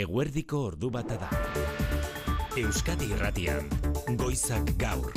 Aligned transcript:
Eguerdiko 0.00 0.58
ordu 0.70 0.88
bata 0.88 1.18
da. 1.20 1.26
Euskadi 2.56 3.10
Irratian, 3.12 3.66
Goizak 4.16 4.70
Gaur. 4.80 5.12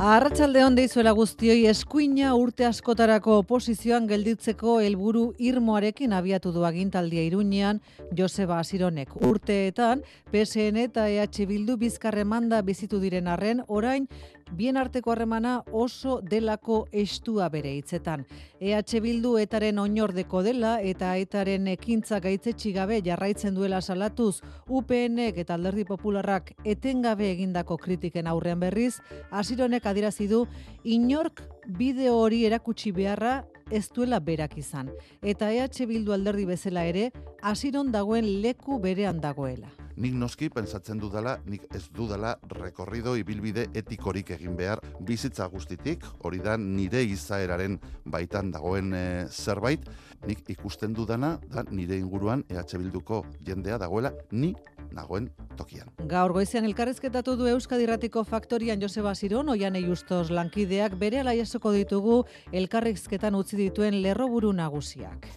Arratsalde 0.00 0.62
on 0.64 0.78
deizuela 0.78 1.12
guztioi 1.12 1.66
eskuina 1.68 2.30
urte 2.40 2.64
askotarako 2.64 3.34
oposizioan 3.42 4.06
gelditzeko 4.08 4.78
helburu 4.80 5.26
irmoarekin 5.36 6.14
abiatu 6.16 6.54
du 6.54 6.64
agintaldia 6.64 7.20
Iruñean 7.28 7.82
Joseba 8.16 8.56
Asironek. 8.64 9.12
Urteetan 9.20 10.00
PSN 10.32 10.80
eta 10.86 11.04
EH 11.10 11.44
Bildu 11.44 11.76
bizkarremanda 11.76 12.62
bizitu 12.62 12.96
diren 13.04 13.28
arren 13.28 13.60
orain 13.68 14.08
bien 14.52 14.76
arteko 14.76 15.12
harremana 15.12 15.62
oso 15.72 16.20
delako 16.22 16.86
estua 16.92 17.48
bere 17.48 17.72
hitzetan. 17.76 18.24
EH 18.60 19.00
Bildu 19.00 19.36
etaren 19.38 19.78
oinordeko 19.78 20.42
dela 20.42 20.78
eta 20.80 21.16
etaren 21.16 21.68
ekintza 21.68 22.20
gaitzetsi 22.20 22.72
gabe 22.72 23.00
jarraitzen 23.02 23.54
duela 23.54 23.80
salatuz 23.80 24.40
UPNek 24.68 25.38
eta 25.44 25.54
Alderdi 25.54 25.84
Popularrak 25.84 26.52
etengabe 26.64 27.30
egindako 27.30 27.76
kritiken 27.76 28.26
aurrean 28.26 28.60
berriz, 28.60 29.00
Asironek 29.30 29.86
adierazi 29.86 30.28
du 30.28 30.46
inork 30.84 31.42
bideo 31.66 32.16
hori 32.18 32.44
erakutsi 32.46 32.92
beharra 32.92 33.44
ez 33.70 33.88
duela 33.94 34.20
berak 34.20 34.56
izan. 34.58 34.90
Eta 35.22 35.52
EH 35.52 35.86
Bildu 35.86 36.12
alderdi 36.12 36.44
bezala 36.44 36.84
ere, 36.84 37.10
asiron 37.42 37.92
dagoen 37.92 38.40
leku 38.42 38.80
berean 38.82 39.20
dagoela. 39.20 39.79
Nik 40.00 40.14
noski 40.16 40.48
pensatzen 40.48 40.96
dudala, 40.96 41.34
nik 41.44 41.66
ez 41.76 41.82
dudala 41.92 42.30
rekorrido 42.56 43.12
ibilbide 43.20 43.66
etikorik 43.76 44.30
egin 44.32 44.54
behar 44.56 44.80
bizitza 45.04 45.44
guztitik, 45.52 46.06
hori 46.24 46.40
da 46.40 46.54
nire 46.56 47.02
izaeraren 47.04 47.76
baitan 48.08 48.48
dagoen 48.54 48.94
e, 48.96 49.02
zerbait, 49.28 49.84
nik 50.24 50.40
ikusten 50.54 50.94
dudana, 50.96 51.34
da 51.52 51.66
nire 51.68 51.98
inguruan 52.00 52.46
EH 52.48 52.78
Bilduko 52.80 53.26
jendea 53.44 53.76
dagoela, 53.82 54.14
ni 54.32 54.54
nagoen 54.96 55.28
tokian. 55.60 55.92
Gaur 56.08 56.32
goizean 56.32 56.64
elkarrezketatu 56.64 57.36
du 57.36 57.50
Euskadi 57.52 57.84
Ratiko 57.92 58.24
Faktorian 58.24 58.80
Joseba 58.80 59.12
Ziron, 59.14 59.52
oian 59.52 59.76
justos 59.84 60.30
lankideak 60.30 60.96
bere 60.96 61.20
alaiasoko 61.20 61.76
ditugu 61.76 62.22
elkarrizketan 62.52 63.36
utzi 63.36 63.60
dituen 63.60 64.00
lerroburu 64.00 64.56
nagusiak. 64.56 65.28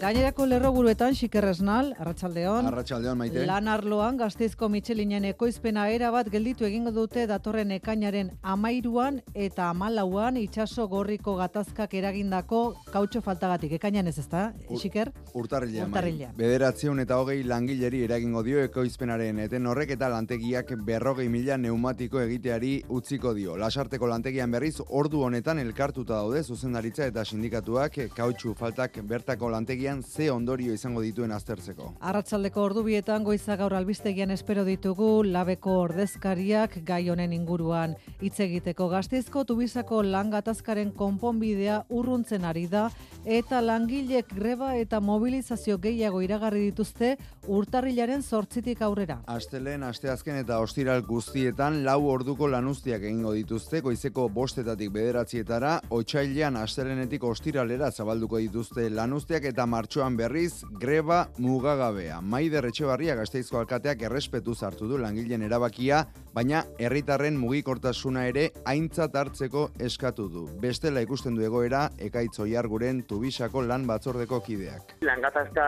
Gainerako 0.00 0.46
lerroburuetan 0.48 1.12
xikerresnal, 1.12 1.90
arratsaldeon. 2.00 2.64
Arratsaldeon 2.70 3.18
maite. 3.20 3.42
Lan 3.44 3.66
arloan 3.68 4.16
gazteizko 4.16 4.70
Michelinen 4.72 5.26
ekoizpena 5.28 5.82
era 5.92 6.08
bat 6.14 6.30
gelditu 6.32 6.64
egingo 6.64 6.88
dute 6.96 7.26
datorren 7.28 7.74
ekainaren 7.76 8.30
amairuan 8.40 9.18
eta 9.34 9.66
amalauan 9.74 10.38
itxaso 10.40 10.86
gorriko 10.88 11.34
gatazkak 11.36 11.92
eragindako 12.00 12.60
kautxo 12.94 13.20
faltagatik. 13.26 13.74
Ekainan 13.76 14.08
ez 14.08 14.14
ezta, 14.22 14.54
xiker? 14.70 15.10
Urtarrilean. 15.34 15.92
Urtarrilean. 15.92 16.32
Bederatzeun 16.38 17.04
eta 17.04 17.20
hogei 17.20 17.42
langileri 17.44 18.00
eragingo 18.08 18.40
dio 18.42 18.64
ekoizpenaren 18.64 19.44
eten 19.44 19.68
horrek 19.68 19.92
eta 19.98 20.08
lantegiak 20.08 20.72
berrogei 20.88 21.28
mila 21.28 21.60
neumatiko 21.60 22.24
egiteari 22.24 22.72
utziko 22.88 23.34
dio. 23.36 23.58
Lasarteko 23.60 24.08
lantegian 24.08 24.56
berriz 24.56 24.78
ordu 24.88 25.26
honetan 25.28 25.60
elkartuta 25.60 26.22
daude 26.24 26.42
zuzendaritza 26.42 27.04
eta 27.12 27.28
sindikatuak 27.28 28.00
kautxu 28.16 28.56
faltak 28.56 28.96
bertako 29.04 29.52
lantegian 29.52 29.89
ze 30.02 30.30
ondorio 30.30 30.72
izango 30.74 31.02
dituen 31.02 31.32
aztertzeko. 31.34 31.92
Arratsaldeko 32.00 32.62
ordubietan 32.62 33.24
goiza 33.26 33.56
gaur 33.60 33.74
albistegian 33.74 34.30
espero 34.30 34.64
ditugu 34.64 35.10
labeko 35.26 35.76
ordezkariak 35.84 36.78
gai 36.86 37.02
honen 37.10 37.32
inguruan 37.36 37.96
hitz 38.20 38.38
egiteko 38.46 38.88
gazteizko 38.92 39.44
tubizako 39.48 40.02
lan 40.06 40.30
gatazkaren 40.30 40.92
konponbidea 40.96 41.82
urruntzen 41.88 42.44
ari 42.44 42.66
da 42.70 42.86
eta 43.24 43.60
langilek 43.60 44.30
greba 44.34 44.74
eta 44.76 45.00
mobilizazio 45.00 45.78
gehiago 45.78 46.22
iragarri 46.24 46.62
dituzte 46.70 47.16
urtarrilaren 47.50 48.22
zortzitik 48.22 48.82
aurrera. 48.82 49.20
Astelen, 49.26 49.82
asteazken 49.84 50.40
eta 50.44 50.60
ostiral 50.62 51.02
guztietan 51.06 51.82
lau 51.84 51.98
orduko 52.12 52.48
lanuztiak 52.48 53.02
egingo 53.02 53.32
dituzte 53.36 53.80
goizeko 53.84 54.28
bostetatik 54.32 54.92
bederatzietara, 54.94 55.80
otxailean 55.90 56.56
astelenetik 56.60 57.24
ostiralera 57.24 57.90
zabalduko 57.90 58.38
dituzte 58.38 58.88
lanuztiak 58.90 59.44
eta 59.50 59.66
martxoan 59.80 60.16
berriz 60.16 60.60
greba 60.76 61.30
mugagabea. 61.38 62.20
Maider 62.20 62.66
Etxebarria 62.68 63.14
Gasteizko 63.16 63.62
alkateak 63.62 64.02
errespetu 64.04 64.52
hartu 64.60 64.88
du 64.90 64.98
langileen 65.00 65.42
erabakia, 65.46 66.02
baina 66.34 66.64
herritarren 66.78 67.38
mugikortasuna 67.40 68.26
ere 68.28 68.50
aintzat 68.68 69.16
hartzeko 69.16 69.70
eskatu 69.80 70.28
du. 70.28 70.42
Bestela 70.60 71.00
ikusten 71.00 71.34
du 71.38 71.44
egoera 71.46 71.88
ekaitz 71.98 72.42
oiarguren 72.44 73.02
tubisako 73.08 73.62
lan 73.62 73.86
batzordeko 73.88 74.40
kideak. 74.44 74.92
Lan 75.06 75.22
gatazka 75.24 75.64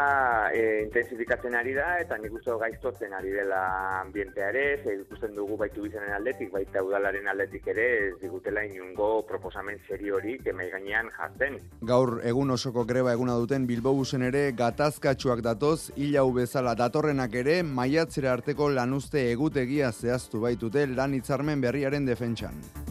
e, 0.52 0.82
intensifikatzen 0.82 1.56
ari 1.56 1.72
da 1.78 1.88
eta 2.02 2.18
nik 2.20 2.36
uste 2.36 2.58
gaiztotzen 2.60 3.16
ari 3.16 3.32
dela 3.32 3.62
ambientea 4.02 4.50
ere, 4.52 4.66
ze 4.84 4.98
ikusten 5.00 5.34
dugu 5.38 5.56
baitu 5.56 5.86
bizanen 5.86 6.12
aldetik, 6.18 6.52
baita 6.52 6.84
udalaren 6.84 7.32
aldetik 7.32 7.66
ere, 7.72 7.88
ez 8.10 8.20
digutela 8.20 8.66
inungo 8.68 9.24
proposamen 9.30 9.80
seri 9.88 10.12
hori 10.12 10.36
kemai 10.44 10.68
gainean 10.74 11.08
jartzen. 11.16 11.58
Gaur 11.88 12.18
egun 12.28 12.52
osoko 12.58 12.84
greba 12.84 13.16
eguna 13.16 13.40
duten 13.40 13.66
Bilbobusen 14.02 14.22
ere 14.26 14.50
gatazkatsuak 14.58 15.42
datoz, 15.46 15.92
hilau 15.94 16.24
bezala 16.34 16.74
datorrenak 16.74 17.38
ere 17.44 17.60
maiatzera 17.62 18.34
arteko 18.34 18.68
lanuzte 18.74 19.22
egutegia 19.30 19.92
zehaztu 19.92 20.42
baitute 20.42 20.88
lan 20.98 21.14
hitzarmen 21.14 21.62
berriaren 21.62 22.10
defentsan. 22.10 22.81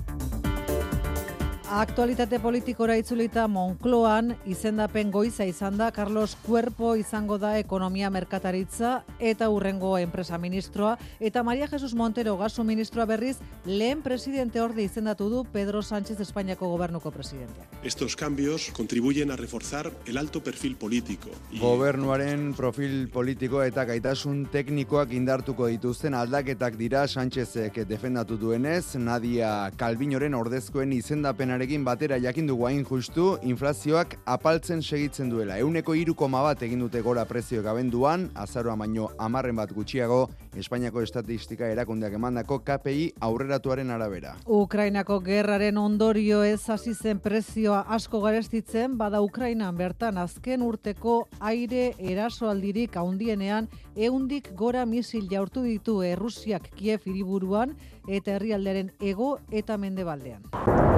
Aktualitate 1.71 2.35
politikora 2.43 2.97
itzulita 2.99 3.45
Moncloan 3.47 4.33
izendapen 4.43 5.07
goiza 5.07 5.45
izan 5.47 5.77
da 5.79 5.85
Carlos 5.95 6.33
Cuerpo 6.43 6.97
izango 6.99 7.37
da 7.39 7.53
ekonomia 7.59 8.09
merkataritza 8.11 9.05
eta 9.23 9.47
urrengo 9.49 9.93
enpresa 9.97 10.35
ministroa 10.37 10.97
eta 11.21 11.43
Maria 11.47 11.69
Jesus 11.71 11.93
Montero 11.95 12.33
gasu 12.35 12.65
ministroa 12.67 13.05
berriz 13.05 13.37
lehen 13.63 14.01
presidente 14.03 14.59
orde 14.59 14.83
izendatu 14.83 15.29
du 15.29 15.45
Pedro 15.45 15.81
Sánchez 15.81 16.19
Espainiako 16.19 16.67
gobernuko 16.73 17.09
presidentea. 17.09 17.63
Estos 17.83 18.17
cambios 18.17 18.69
contribuyen 18.75 19.31
a 19.31 19.37
reforzar 19.37 19.93
el 20.05 20.17
alto 20.17 20.43
perfil 20.43 20.75
político. 20.75 21.29
Y... 21.53 21.59
Gobernuaren 21.59 22.53
profil 22.53 23.07
politiko 23.07 23.63
eta 23.63 23.85
gaitasun 23.85 24.43
teknikoak 24.51 25.13
indartuko 25.13 25.71
dituzten 25.71 26.19
aldaketak 26.19 26.75
dira 26.75 27.07
Sánchezek 27.07 27.87
defendatu 27.87 28.35
duenez, 28.35 28.97
Nadia 28.97 29.71
Calvinoren 29.77 30.35
ordezkoen 30.35 30.91
izendapenaren 30.99 31.60
Arekin 31.61 31.83
batera 31.85 32.17
jakin 32.17 32.47
dugu 32.49 32.63
hain 32.65 32.79
justu, 32.81 33.35
inflazioak 33.45 34.15
apaltzen 34.25 34.79
segitzen 34.81 35.27
duela. 35.29 35.59
Euneko 35.61 35.93
irukoma 35.93 36.39
bat 36.41 36.63
egin 36.65 36.79
dute 36.81 37.03
gora 37.05 37.21
prezioak 37.29 37.67
abenduan, 37.69 38.23
azaroa 38.33 38.73
baino 38.81 39.11
amarren 39.21 39.59
bat 39.61 39.69
gutxiago, 39.69 40.23
Espainiako 40.57 41.03
estatistika 41.05 41.69
erakundeak 41.69 42.15
emandako 42.17 42.57
KPI 42.65 43.03
aurreratuaren 43.27 43.93
arabera. 43.93 44.33
Ukrainako 44.49 45.19
gerraren 45.21 45.77
ondorio 45.77 46.41
ez 46.43 46.65
hasi 46.67 46.95
zen 46.95 47.21
prezioa 47.21 47.83
asko 47.87 48.23
garestitzen, 48.25 48.97
bada 48.97 49.21
Ukrainan 49.21 49.77
bertan 49.77 50.17
azken 50.17 50.65
urteko 50.65 51.27
aire 51.39 51.91
erasoaldirik 51.99 52.97
haundienean, 52.97 53.69
eundik 53.95 54.49
gora 54.57 54.87
misil 54.89 55.29
jaurtu 55.29 55.61
ditu 55.61 56.01
Errusiak 56.01 56.71
Kiev 56.73 57.05
hiriburuan 57.05 57.77
eta 58.07 58.39
herrialderen 58.39 58.95
ego 58.99 59.37
eta 59.51 59.77
mendebaldean 59.77 60.90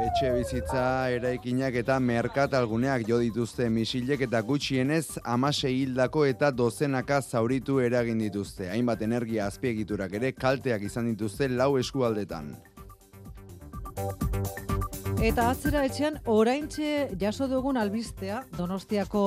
etxe 0.00 0.30
bizitza 0.32 0.82
eraikinak 1.12 1.74
eta 1.80 1.98
merkatalguneak 2.00 3.04
jo 3.08 3.18
dituzte 3.20 3.66
misilek 3.72 4.24
eta 4.26 4.40
gutxienez 4.50 5.18
amase 5.34 5.72
hildako 5.74 6.24
eta 6.30 6.50
dozenaka 6.62 7.20
zauritu 7.20 7.78
eragin 7.84 8.22
dituzte. 8.24 8.70
Hainbat 8.72 9.04
energia 9.04 9.46
azpiegiturak 9.52 10.16
ere 10.20 10.32
kalteak 10.32 10.88
izan 10.88 11.12
dituzte 11.12 11.50
lau 11.52 11.74
eskualdetan. 11.82 12.54
Eta 15.20 15.50
atzera 15.52 15.82
etxean 15.84 16.14
oraintxe 16.32 17.10
jaso 17.20 17.44
dugun 17.44 17.76
albistea 17.76 18.38
Donostiako 18.56 19.24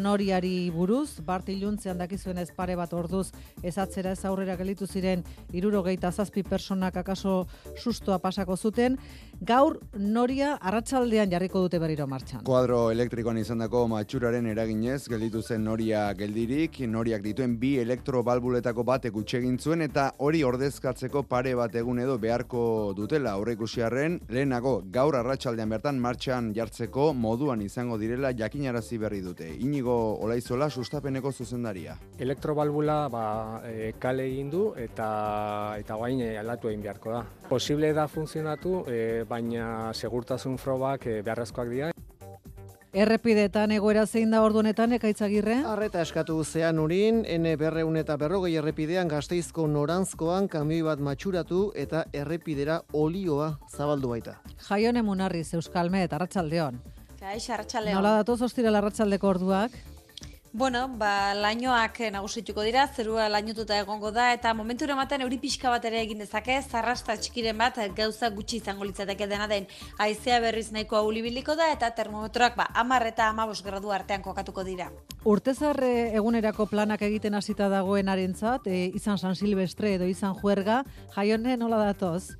noriari 0.00 0.70
buruz, 0.72 1.20
bart 1.20 1.50
iluntzean 1.52 2.00
dakizuen 2.00 2.40
pare 2.56 2.76
bat 2.80 2.94
orduz 2.96 3.26
ez 3.62 3.76
atzera 3.76 4.12
ez 4.16 4.24
aurrera 4.24 4.56
gelitu 4.56 4.86
ziren 4.86 5.22
irurogeita 5.52 6.10
zazpi 6.12 6.42
personak 6.42 6.96
akaso 6.96 7.46
sustoa 7.76 8.18
pasako 8.18 8.56
zuten, 8.56 8.96
gaur 9.40 9.78
noria 9.98 10.54
arratsaldean 10.60 11.30
jarriko 11.30 11.60
dute 11.66 11.78
berriro 11.78 12.06
martxan. 12.06 12.44
Kuadro 12.44 12.90
elektrikoan 12.90 13.38
izandako 13.38 13.84
matxuraren 13.88 14.46
eraginez 14.46 15.08
gelditu 15.08 15.42
zen 15.42 15.64
noria 15.64 16.06
geldirik, 16.14 16.80
noriak 16.88 17.22
dituen 17.22 17.58
bi 17.60 17.76
elektrobalbuletako 17.82 18.84
batek 18.84 19.20
egin 19.34 19.58
zuen 19.58 19.82
eta 19.82 20.12
hori 20.18 20.42
ordezkatzeko 20.44 21.22
pare 21.22 21.54
bat 21.54 21.74
egun 21.74 21.98
edo 21.98 22.18
beharko 22.18 22.94
dutela 22.96 23.32
aurreikusiarren 23.32 24.20
lehenago 24.28 24.82
gaur 24.90 25.14
arra 25.14 25.34
arratsaldean 25.34 25.68
bertan 25.68 25.98
martxan 25.98 26.52
jartzeko 26.54 27.12
moduan 27.12 27.62
izango 27.62 27.98
direla 27.98 28.30
jakinarazi 28.32 28.98
berri 28.98 29.20
dute. 29.20 29.48
Inigo 29.66 29.94
Olaizola 30.22 30.70
sustapeneko 30.70 31.32
zuzendaria. 31.32 31.96
Elektrobalbula 32.18 33.08
ba, 33.10 33.24
e, 33.66 33.92
kale 33.98 34.28
egin 34.28 34.50
du 34.50 34.62
eta 34.78 35.74
eta 35.78 35.96
gain 35.98 36.20
e, 36.20 36.36
aldatu 36.38 36.70
egin 36.70 36.82
beharko 36.82 37.10
da. 37.16 37.24
Posible 37.48 37.92
da 37.92 38.06
funtzionatu, 38.08 38.84
e, 38.86 39.24
baina 39.34 39.92
segurtasun 39.94 40.58
frobak 40.62 41.08
e, 41.10 41.20
beharrezkoak 41.26 41.70
dira. 41.72 41.90
Errepidetan 42.94 43.72
egoera 43.74 44.04
zein 44.06 44.30
da 44.30 44.40
ordu 44.46 44.60
honetan 44.60 44.94
ekaitzagirre? 44.94 45.56
Arreta 45.66 46.02
eskatu 46.04 46.36
zean 46.44 46.78
urin, 46.78 47.24
N 47.26 47.56
berreun 47.58 47.96
eta 47.98 48.14
berrogei 48.20 48.52
errepidean 48.60 49.10
gazteizko 49.10 49.66
norantzkoan 49.66 50.46
kamioi 50.52 50.84
bat 50.86 51.02
matxuratu 51.02 51.64
eta 51.74 52.04
errepidera 52.14 52.82
olioa 52.92 53.56
zabaldu 53.74 54.12
baita. 54.14 54.36
Jaione 54.68 55.02
Munarriz, 55.02 55.48
Euskalme 55.58 56.04
eta 56.06 56.20
Arratsaldeon. 56.20 56.78
Kaix, 57.18 57.48
Arratsaldeon. 57.50 57.98
Nola 57.98 58.14
datoz 58.20 58.38
ostira 58.46 58.70
Arratsaldeko 58.78 59.32
orduak? 59.34 59.74
Bueno, 60.56 60.86
ba, 60.86 61.34
lainoak 61.34 61.96
nagusituko 62.14 62.62
dira, 62.62 62.84
zerua 62.86 63.24
lainotuta 63.26 63.74
egongo 63.82 64.12
da, 64.14 64.28
eta 64.36 64.52
momentu 64.54 64.86
ematen 64.86 65.24
euri 65.24 65.40
pixka 65.42 65.66
bat 65.72 65.88
ere 65.88 65.98
egin 65.98 66.20
dezake, 66.22 66.60
zarrasta 66.62 67.16
txikiren 67.18 67.58
bat 67.58 67.80
gauza 67.96 68.30
gutxi 68.30 68.60
izango 68.60 68.86
litzateke 68.86 69.26
dena 69.26 69.48
den, 69.50 69.66
aizea 69.98 70.38
berriz 70.38 70.70
nahiko 70.70 71.00
aulibiliko 71.00 71.56
da, 71.58 71.72
eta 71.74 71.90
termometroak 71.98 72.54
ba, 72.54 72.68
amar 72.72 73.02
eta 73.10 73.26
amabos 73.32 73.64
gradu 73.66 73.90
artean 73.90 74.22
kokatuko 74.22 74.62
dira. 74.62 74.92
Urtezarre 75.24 76.14
egunerako 76.14 76.68
planak 76.70 77.02
egiten 77.02 77.34
hasita 77.34 77.66
dagoen 77.68 78.08
arentzat, 78.08 78.70
e, 78.70 78.92
izan 78.94 79.18
San 79.18 79.34
Silvestre 79.34 79.96
edo 79.98 80.06
izan 80.06 80.38
juerga, 80.38 80.84
jaione 81.18 81.58
nola 81.58 81.82
datoz? 81.82 82.36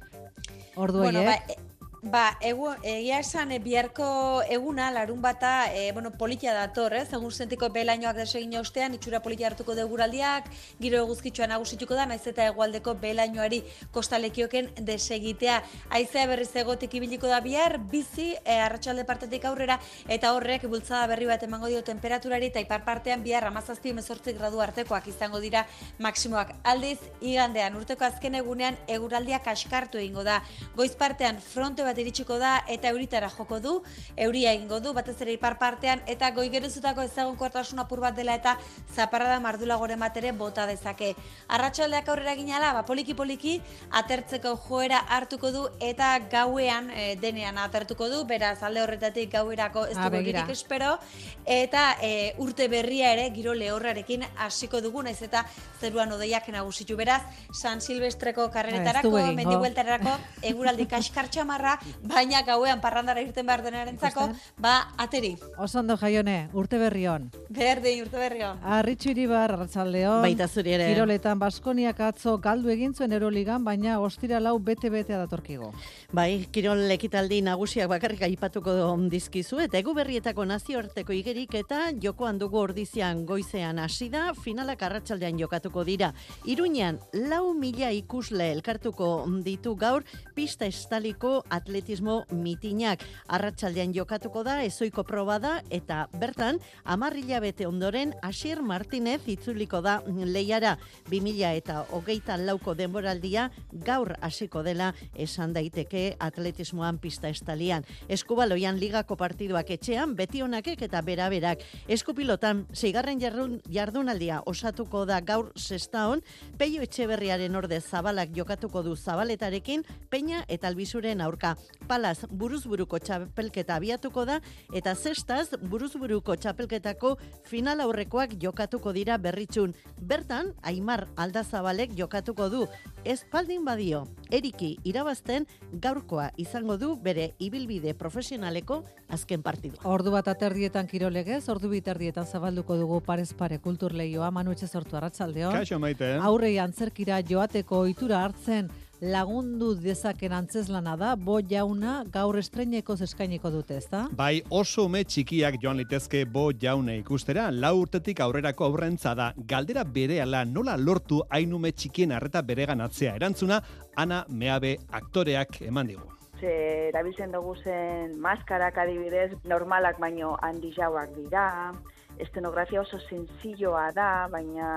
Ordu 0.76 1.02
bueno, 1.02 1.26
ba, 1.26 1.34
e, 1.50 1.58
Ba, 2.04 2.34
egu, 2.44 2.66
egia 2.84 3.16
esan 3.22 3.48
e, 3.54 3.56
biharko 3.64 4.06
eguna, 4.52 4.90
larun 4.92 5.22
bata, 5.24 5.72
e, 5.72 5.90
bueno, 5.96 6.10
politia 6.20 6.52
dator, 6.52 6.92
ez? 6.92 7.06
Egun 7.16 7.30
zentiko 7.32 7.70
belainoak 7.72 8.18
desegin 8.18 8.58
ostean, 8.58 8.92
itxura 8.92 9.22
politia 9.24 9.46
hartuko 9.48 9.72
deguraldiak, 9.78 10.50
giro 10.82 10.98
eguzkitzuan 11.00 11.48
nagusituko 11.54 11.96
da, 11.96 12.04
naiz 12.04 12.20
eta 12.28 12.44
egualdeko 12.50 12.92
belainoari 13.00 13.62
kostalekioken 13.94 14.68
desegitea. 14.84 15.62
Aizea 15.96 16.26
berriz 16.28 16.50
egotik 16.60 16.92
ibiliko 17.00 17.30
da 17.30 17.38
bihar, 17.40 17.78
bizi, 17.78 18.34
e, 18.44 18.58
arratsalde 18.66 19.06
partetik 19.08 19.48
aurrera, 19.48 19.78
eta 20.04 20.34
horrek 20.36 20.68
bultzada 20.68 21.06
berri 21.08 21.30
bat 21.32 21.48
emango 21.48 21.72
dio 21.72 21.80
temperaturari, 21.88 22.52
eta 22.52 22.60
ipar 22.60 22.84
partean 22.84 23.24
bihar 23.24 23.48
amazazpi 23.48 23.94
emezortzi 23.94 24.36
gradu 24.36 24.60
artekoak 24.60 25.08
izango 25.08 25.40
dira 25.40 25.64
maksimoak. 26.04 26.52
Aldiz, 26.68 26.98
igandean, 27.22 27.80
urteko 27.80 28.04
azken 28.10 28.36
egunean, 28.44 28.76
eguraldiak 28.92 29.48
askartu 29.56 30.04
egingo 30.04 30.28
da. 30.28 30.42
Goiz 30.76 30.92
partean, 31.00 31.40
fronte 31.40 31.80
bat 31.80 31.93
iritsiko 31.98 32.38
da 32.38 32.56
eta 32.68 32.90
euritara 32.92 33.30
joko 33.30 33.60
du, 33.60 33.74
euria 34.16 34.52
egingo 34.52 34.80
du, 34.80 34.92
batez 34.96 35.16
ere 35.22 35.34
ipar 35.36 35.58
partean, 35.58 36.02
eta 36.06 36.30
goi 36.36 36.48
gerezutako 36.52 37.04
ezagun 37.06 37.36
kortasun 37.36 37.82
apur 37.82 38.00
bat 38.04 38.16
dela 38.16 38.34
eta 38.34 38.56
zaparrada 38.94 39.40
mardula 39.40 39.76
gore 39.76 39.96
matere 39.96 40.32
bota 40.32 40.66
dezake. 40.66 41.14
Arratxaldeak 41.48 42.08
aurrera 42.08 42.34
ginala, 42.38 42.72
ba, 42.74 42.84
poliki 42.86 43.14
poliki, 43.14 43.60
atertzeko 43.90 44.54
joera 44.68 45.00
hartuko 45.16 45.50
du 45.54 45.64
eta 45.80 46.14
gauean 46.30 46.90
e, 46.90 47.14
denean 47.20 47.58
atertuko 47.58 48.08
du, 48.12 48.24
beraz 48.28 48.62
alde 48.62 48.82
horretatik 48.82 49.32
gauerako 49.32 49.86
ez 49.90 49.96
ah, 49.98 50.08
dugu 50.08 50.24
girik 50.28 50.50
espero, 50.54 50.96
eta 51.44 51.96
e, 52.02 52.34
urte 52.42 52.68
berria 52.68 53.12
ere 53.14 53.28
giro 53.34 53.54
lehorrarekin 53.54 54.24
hasiko 54.46 54.80
dugu, 54.84 55.02
naiz 55.02 55.20
eta 55.22 55.44
zeruan 55.80 56.12
odeiak 56.16 56.48
nagusitu. 56.54 56.96
Beraz, 56.96 57.22
San 57.52 57.80
Silvestreko 57.84 58.48
karreretarako, 58.54 59.12
mendigueltarako, 59.36 60.14
eguraldi 60.50 60.86
kaskartxamarra, 60.90 61.76
baina 62.02 62.42
gauean 62.46 62.80
parrandara 62.80 63.22
irten 63.22 63.46
behar 63.46 63.62
denarentzako, 63.64 64.28
ba, 64.58 64.74
ateri. 64.98 65.34
Osondo 65.58 65.96
jaione, 66.00 66.48
urte 66.52 66.78
berri 66.78 67.06
hon. 67.06 67.28
Berdin, 67.48 68.02
urte 68.04 68.18
berri 68.18 68.42
hon. 68.46 68.60
Arritxu 68.64 69.10
iribar, 69.12 69.52
arratzaldeon. 69.52 70.22
Baita 70.24 70.48
zuri 70.48 70.74
ere. 70.76 70.88
Kiroletan, 70.92 71.38
Baskoniak 71.38 72.00
atzo 72.00 72.36
galdu 72.42 72.72
egin 72.72 72.94
zuen 72.94 73.12
eroligan, 73.12 73.64
baina 73.64 73.98
ostira 74.00 74.40
lau 74.40 74.56
bete-bete 74.58 75.14
datorkigo. 75.14 75.72
Bai, 76.12 76.46
kirol 76.52 76.82
ekitaldi 76.96 77.40
nagusiak 77.44 77.88
bakarrik 77.92 78.24
aipatuko 78.26 78.74
dizkizu, 79.10 79.60
eta 79.66 79.78
egu 79.78 79.94
berrietako 79.94 80.46
nazioarteko 80.48 81.12
igerik 81.12 81.54
eta 81.60 81.90
jokoan 82.00 82.38
dugu 82.38 82.58
ordizian 82.62 83.24
goizean 83.26 83.78
hasi 83.78 84.08
da, 84.08 84.32
finalak 84.34 84.82
arratsaldean 84.82 85.38
jokatuko 85.38 85.84
dira. 85.84 86.12
Iruñan, 86.46 86.98
lau 87.12 87.54
mila 87.54 87.92
ikusle 87.92 88.50
elkartuko 88.52 89.26
ditu 89.44 89.76
gaur, 89.76 90.04
pista 90.34 90.66
estaliko 90.66 91.42
atletismo 91.50 91.73
atletismo 91.74 92.22
mitinak 92.30 93.00
arratsaldean 93.34 93.90
jokatuko 93.96 94.44
da 94.46 94.60
ezoiko 94.62 95.02
proba 95.02 95.40
da 95.42 95.56
eta 95.74 96.04
bertan 96.20 96.60
10 96.86 97.40
bete 97.42 97.66
ondoren 97.66 98.12
Asier 98.22 98.62
Martinez 98.62 99.26
itzuliko 99.26 99.80
da 99.82 99.96
leiara 100.06 100.76
2000 101.10 101.50
eta 101.58 101.80
hogeita 101.90 102.36
lauko 102.38 102.76
denboraldia 102.78 103.48
gaur 103.72 104.14
hasiko 104.20 104.62
dela 104.62 104.92
esan 105.14 105.52
daiteke 105.52 106.14
atletismoan 106.20 106.98
pista 106.98 107.28
estalian. 107.28 107.82
Eskubaloian 108.08 108.78
ligako 108.78 109.16
partiduak 109.16 109.70
etxean 109.74 110.14
beti 110.14 110.42
honakek 110.46 110.86
eta 110.86 111.02
beraberak. 111.02 111.58
Eskupilotan 111.88 112.68
zeigarren 112.72 113.18
jardun, 113.18 113.58
jardunaldia 113.68 114.42
osatuko 114.46 115.04
da 115.06 115.18
gaur 115.20 115.50
sestaon, 115.56 116.22
peio 116.56 116.86
etxeberriaren 116.86 117.56
orde 117.56 117.80
zabalak 117.80 118.30
jokatuko 118.36 118.84
du 118.86 118.94
zabaletarekin, 118.94 119.82
peina 120.08 120.44
eta 120.46 120.68
albizuren 120.68 121.20
aurka. 121.20 121.56
Palaz 121.88 122.24
buruzburuko 122.30 122.98
txapelketa 122.98 123.76
abiatuko 123.76 124.24
da 124.28 124.40
eta 124.74 124.94
zestaz 124.94 125.50
buruzburuko 125.62 126.36
txapelketako 126.36 127.16
final 127.48 127.80
aurrekoak 127.84 128.36
jokatuko 128.42 128.92
dira 128.92 129.18
berritxun. 129.18 129.74
Bertan, 130.00 130.52
Aimar 130.62 131.06
Aldazabalek 131.16 131.94
jokatuko 131.98 132.48
du. 132.48 132.66
Espaldin 133.04 133.64
badio, 133.64 134.04
eriki 134.32 134.78
irabazten 134.88 135.44
gaurkoa 135.80 136.30
izango 136.40 136.78
du 136.80 136.94
bere 136.96 137.34
ibilbide 137.38 137.92
profesionaleko 137.94 138.82
azken 139.12 139.42
partidu. 139.42 139.76
Ordu 139.84 140.14
bat 140.14 140.28
aterdietan 140.32 140.88
kirolegez, 140.88 141.42
ordu 141.52 141.68
biterdietan 141.72 142.24
zabalduko 142.24 142.78
dugu 142.80 143.00
parez 143.04 143.32
pare 143.36 143.58
kulturleioa, 143.60 144.30
manu 144.30 144.54
etxe 144.56 144.68
sortu 144.68 144.96
arratsaldeon. 144.96 145.52
Kaixo 145.52 145.78
maite. 145.78 146.14
Aurrei 146.24 146.56
antzerkira 146.62 147.20
joateko 147.28 147.84
ohitura 147.84 148.24
hartzen 148.24 148.70
lagundu 149.04 149.74
dezaken 149.76 150.32
antzeslana 150.32 150.94
da, 150.96 151.12
bo 151.16 151.36
jauna 151.44 151.98
gaur 152.12 152.38
estreineko 152.40 152.96
eskainiko 153.06 153.50
dute, 153.52 153.76
ezta? 153.82 154.06
Bai, 154.16 154.40
oso 154.50 154.86
ume 154.88 155.02
txikiak 155.04 155.58
joan 155.62 155.76
litezke 155.82 156.24
bo 156.24 156.46
jaune 156.52 156.96
ikustera, 157.02 157.50
lau 157.52 157.74
urtetik 157.82 158.22
aurrerako 158.24 158.68
aurrentza 158.70 159.14
da, 159.18 159.32
galdera 159.36 159.84
berehala 159.84 160.44
nola 160.48 160.76
lortu 160.80 161.20
hainume 161.28 161.72
txikien 161.72 162.14
arreta 162.16 162.42
beregan 162.42 162.80
atzea. 162.80 163.16
Erantzuna, 163.20 163.60
ana 163.96 164.24
meabe 164.28 164.78
aktoreak 164.90 165.60
eman 165.68 165.92
digu. 165.92 166.08
Ze 166.40 166.54
erabiltzen 166.88 167.32
dugu 167.32 167.54
zen 167.62 168.16
maskarak 168.20 168.78
adibidez, 168.78 169.34
normalak 169.44 170.00
baino 170.00 170.34
handi 170.42 170.72
jauak 170.76 171.12
dira, 171.16 171.72
estenografia 172.18 172.80
oso 172.80 172.98
senzilloa 173.08 173.90
da, 173.94 174.28
baina 174.30 174.68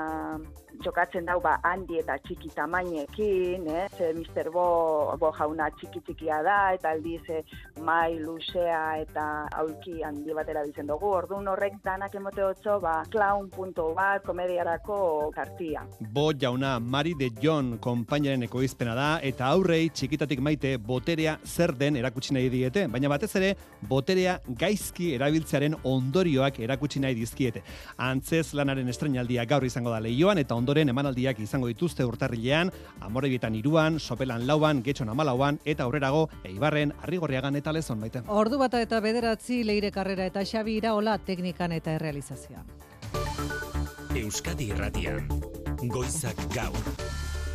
jokatzen 0.84 1.26
dau 1.26 1.40
ba 1.42 1.58
handi 1.66 1.98
eta 2.02 2.18
txiki 2.22 2.52
tamainekin, 2.56 3.66
eh? 3.72 3.88
Ze 3.98 4.12
Mr. 4.14 4.50
Bo, 4.54 4.66
Bo 5.20 5.32
jauna 5.38 5.70
txiki 5.78 6.02
txikia 6.06 6.42
da 6.46 6.58
eta 6.76 6.92
aldiz 6.94 7.24
eh, 7.34 7.42
mai 7.82 8.18
luzea 8.20 8.82
eta 9.02 9.26
aulki 9.62 10.04
handi 10.06 10.36
batera 10.38 10.64
bizen 10.68 10.90
dugu. 10.90 11.10
Ordun 11.18 11.48
horrek 11.52 11.80
danak 11.86 12.16
emote 12.16 12.44
otzo 12.46 12.80
ba 12.84 13.02
clown 13.10 13.50
komediarako 14.26 15.32
kartia. 15.36 15.86
Bo 16.00 16.32
jauna 16.34 16.80
Mari 16.80 17.14
de 17.18 17.30
John 17.42 17.78
konpainaren 17.80 18.44
ekoizpena 18.44 18.96
da 18.96 19.10
eta 19.22 19.48
aurrei 19.48 19.90
txikitatik 19.90 20.40
maite 20.40 20.78
boterea 20.78 21.38
zer 21.46 21.74
den 21.74 21.96
erakutsi 21.96 22.34
nahi 22.34 22.50
diete, 22.50 22.88
baina 22.88 23.10
batez 23.10 23.34
ere 23.36 23.56
boterea 23.82 24.40
gaizki 24.48 25.14
erabiltzearen 25.16 25.76
ondorioak 25.84 26.60
erakutsi 26.60 27.00
nahi 27.00 27.16
dizkiete. 27.28 27.64
Antzez 27.98 28.54
lanaren 28.58 28.90
estrenaldia 28.90 29.46
gaur 29.46 29.66
izango 29.68 29.92
da 29.94 30.00
leioan 30.02 30.42
eta 30.42 30.56
ondoren 30.56 30.90
emanaldiak 30.90 31.40
izango 31.44 31.68
dituzte 31.68 32.06
urtarrilean, 32.08 32.72
amorebietan 33.02 33.56
iruan, 33.60 34.00
sopelan 34.00 34.48
lauan, 34.48 34.82
getxon 34.84 35.12
amalauan, 35.14 35.60
eta 35.66 35.84
aurrerago, 35.84 36.28
eibarren, 36.48 36.94
arrigorriagan 37.04 37.60
eta 37.60 37.76
lezon 37.76 38.02
baita. 38.02 38.24
Ordu 38.28 38.58
bata 38.64 38.82
eta 38.82 39.02
bederatzi 39.04 39.64
leire 39.68 39.92
karrera 39.92 40.26
eta 40.26 40.46
xabi 40.46 40.80
iraola 40.82 41.18
teknikan 41.18 41.76
eta 41.78 41.94
errealizazioan. 42.00 42.66
Euskadi 44.18 44.72
irratian, 44.74 45.28
goizak 45.94 46.42
gaur. 46.56 47.07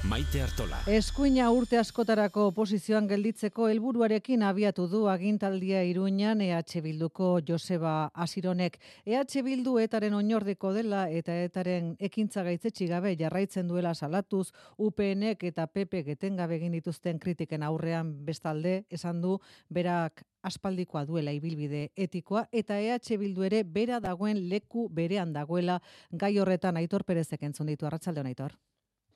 Maite 0.03 0.41
Artola. 0.43 0.81
Eskuina 0.91 1.45
urte 1.55 1.79
askotarako 1.79 2.49
oposizioan 2.51 3.07
gelditzeko 3.07 3.69
helburuarekin 3.71 4.43
abiatu 4.43 4.89
du 4.91 5.05
agintaldia 5.07 5.85
Iruñan 5.87 6.41
EH 6.43 6.81
Bilduko 6.83 7.29
Joseba 7.47 8.11
Asironek. 8.13 8.81
EH 9.07 9.45
Bildu 9.47 9.77
etaren 9.79 10.17
oinordeko 10.19 10.73
dela 10.75 11.05
eta 11.09 11.37
etaren 11.45 11.93
ekintza 12.01 12.43
gaitzetsi 12.43 12.89
gabe 12.91 13.15
jarraitzen 13.21 13.71
duela 13.71 13.95
salatuz 13.95 14.49
UPNek 14.77 15.45
eta 15.53 15.69
PP 15.69 16.03
getengabe 16.11 16.59
egin 16.59 16.75
dituzten 16.75 17.23
kritiken 17.23 17.63
aurrean 17.63 18.11
bestalde 18.27 18.83
esan 18.91 19.23
du 19.23 19.39
berak 19.71 20.25
aspaldikoa 20.43 21.05
duela 21.07 21.31
ibilbide 21.31 21.93
etikoa 21.95 22.49
eta 22.51 22.81
EH 22.81 23.23
Bildu 23.23 23.47
ere 23.47 23.63
bera 23.63 24.01
dagoen 24.01 24.49
leku 24.49 24.89
berean 24.91 25.33
dagoela 25.33 25.79
gai 26.11 26.37
horretan 26.39 26.77
Aitor 26.77 27.05
Perezek 27.05 27.47
entzun 27.47 27.71
ditu 27.71 27.87
Arratsaldeon 27.87 28.27
Aitor. 28.27 28.59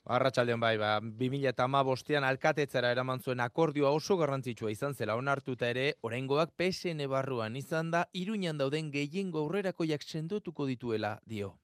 Arratxaldean 0.06 0.60
bai, 0.62 0.76
ba, 0.78 1.00
2000 1.02 1.48
eta 1.50 1.64
ma 1.66 1.80
bostean 1.82 2.22
alkatetzara 2.24 2.92
eraman 2.94 3.18
zuen 3.18 3.40
akordioa 3.42 3.90
oso 3.90 4.14
garrantzitsua 4.20 4.70
izan 4.70 4.94
zela 4.94 5.16
onartuta 5.18 5.66
ere, 5.66 5.86
oraingoak 6.06 6.52
PSN 6.54 7.08
barruan 7.10 7.56
izan 7.58 7.90
da, 7.90 8.04
iruñan 8.14 8.62
dauden 8.62 8.92
gehiengo 8.94 9.42
aurrerakoiak 9.42 10.06
sendotuko 10.06 10.68
dituela 10.70 11.16
dio. 11.26 11.56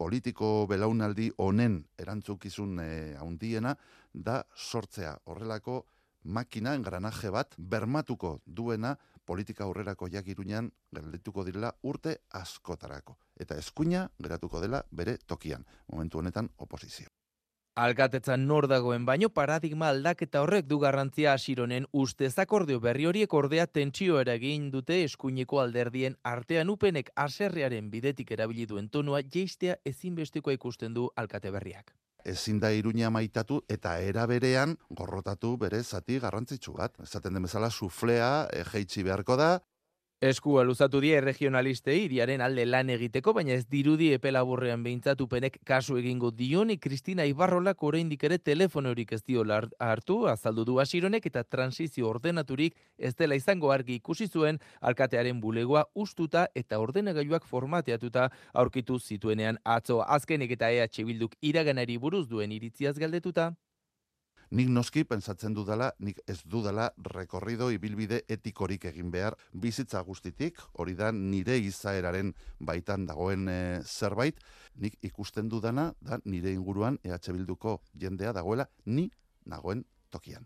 Politiko 0.00 0.66
belaunaldi 0.72 1.28
honen 1.36 1.82
erantzukizun 2.00 2.80
e, 2.80 2.88
handiena 3.20 3.76
da 4.14 4.40
sortzea 4.56 5.18
horrelako 5.28 5.82
makina 6.24 6.72
engranaje 6.74 7.28
bat 7.30 7.54
bermatuko 7.58 8.38
duena 8.46 8.96
politika 9.26 9.68
aurrerako 9.68 10.08
jak 10.08 10.32
iruñan 10.32 10.72
geldituko 10.96 11.44
direla 11.44 11.76
urte 11.82 12.22
askotarako. 12.40 13.18
Eta 13.36 13.60
eskuina 13.60 14.08
geratuko 14.18 14.64
dela 14.64 14.82
bere 14.90 15.18
tokian, 15.26 15.66
momentu 15.92 16.24
honetan 16.24 16.48
oposizio. 16.56 17.12
Alkatetzan 17.74 18.42
nor 18.44 18.66
dagoen 18.68 19.06
baino 19.08 19.30
paradigma 19.32 19.86
aldaketa 19.88 20.42
horrek 20.44 20.66
du 20.68 20.76
garrantzia 20.78 21.32
asironen 21.32 21.86
ustez 22.02 22.34
akordio 22.42 22.80
berri 22.84 23.06
horiek 23.08 23.32
ordea 23.32 23.64
tentsio 23.66 24.18
eragin 24.20 24.66
dute 24.74 24.98
eskuineko 25.04 25.62
alderdien 25.62 26.18
artean 26.22 26.68
upenek 26.68 27.08
aserrearen 27.16 27.88
bidetik 27.90 28.34
erabili 28.36 28.66
duen 28.66 28.90
tonua 28.90 29.22
jeistea 29.22 29.78
ezinbesteko 29.86 30.52
ikusten 30.52 30.92
du 30.92 31.08
alkate 31.16 31.50
berriak. 31.50 31.94
Ezin 32.24 32.60
da 32.60 32.74
iruña 32.76 33.08
maitatu 33.10 33.62
eta 33.68 33.96
eraberean 34.04 34.76
gorrotatu 34.90 35.56
bere 35.56 35.82
zati 35.82 36.18
garrantzitsu 36.20 36.74
bat. 36.76 37.00
Esaten 37.00 37.32
den 37.32 37.48
bezala 37.48 37.70
suflea 37.70 38.48
e, 38.52 38.66
jeitsi 38.68 39.02
beharko 39.02 39.36
da, 39.40 39.62
Eskua 40.22 40.62
luzatu 40.62 41.00
die 41.02 41.16
regionalistei 41.20 41.96
iriaren 42.04 42.44
alde 42.46 42.62
lan 42.62 42.92
egiteko, 42.94 43.32
baina 43.34 43.56
ez 43.58 43.64
dirudi 43.66 44.12
epelaburrean 44.14 44.84
behintzatupenek 44.84 45.56
kasu 45.66 45.96
egingo 45.98 46.28
dioni 46.30 46.76
Kristina 46.78 47.24
Ibarrolak 47.26 47.82
oraindik 47.82 48.22
ere 48.28 48.38
telefonorik 48.38 49.10
ez 49.16 49.18
dio 49.26 49.42
hartu, 49.80 50.28
azaldu 50.30 50.64
du 50.64 50.78
asironek 50.78 51.26
eta 51.26 51.42
transizio 51.42 52.08
ordenaturik 52.08 52.76
ez 52.98 53.16
dela 53.16 53.34
izango 53.34 53.72
argi 53.72 53.96
ikusi 53.98 54.28
zuen 54.28 54.60
alkatearen 54.80 55.40
bulegoa 55.40 55.84
ustuta 55.96 56.46
eta 56.54 56.78
ordenagailuak 56.78 57.44
formateatuta 57.44 58.30
aurkitu 58.54 59.00
zituenean 59.00 59.58
atzo 59.64 60.04
azkenik 60.06 60.52
eta 60.52 60.70
EH 60.70 61.02
Bilduk 61.04 61.34
iraganari 61.42 61.98
buruz 61.98 62.28
duen 62.28 62.52
iritziaz 62.52 62.96
galdetuta. 62.96 63.50
Nik 64.52 64.68
noski 64.68 65.06
pensatzen 65.08 65.54
dudala, 65.56 65.86
nik 66.04 66.18
ez 66.28 66.42
dudala 66.44 66.90
rekorrido 67.14 67.70
ibilbide 67.72 68.18
etikorik 68.34 68.84
egin 68.90 69.08
behar 69.14 69.38
bizitza 69.64 70.02
guztitik, 70.04 70.60
hori 70.76 70.92
da 70.98 71.08
nire 71.16 71.56
izaeraren 71.56 72.34
baitan 72.60 73.08
dagoen 73.08 73.48
e, 73.48 73.58
zerbait, 73.88 74.44
nik 74.76 75.00
ikusten 75.08 75.48
dudana 75.48 75.88
da 76.04 76.20
nire 76.26 76.52
inguruan 76.52 77.00
EH 77.00 77.32
Bilduko 77.32 77.78
jendea 77.96 78.36
dagoela 78.36 78.68
ni 78.84 79.08
nagoen 79.48 79.86
tokian. 80.12 80.44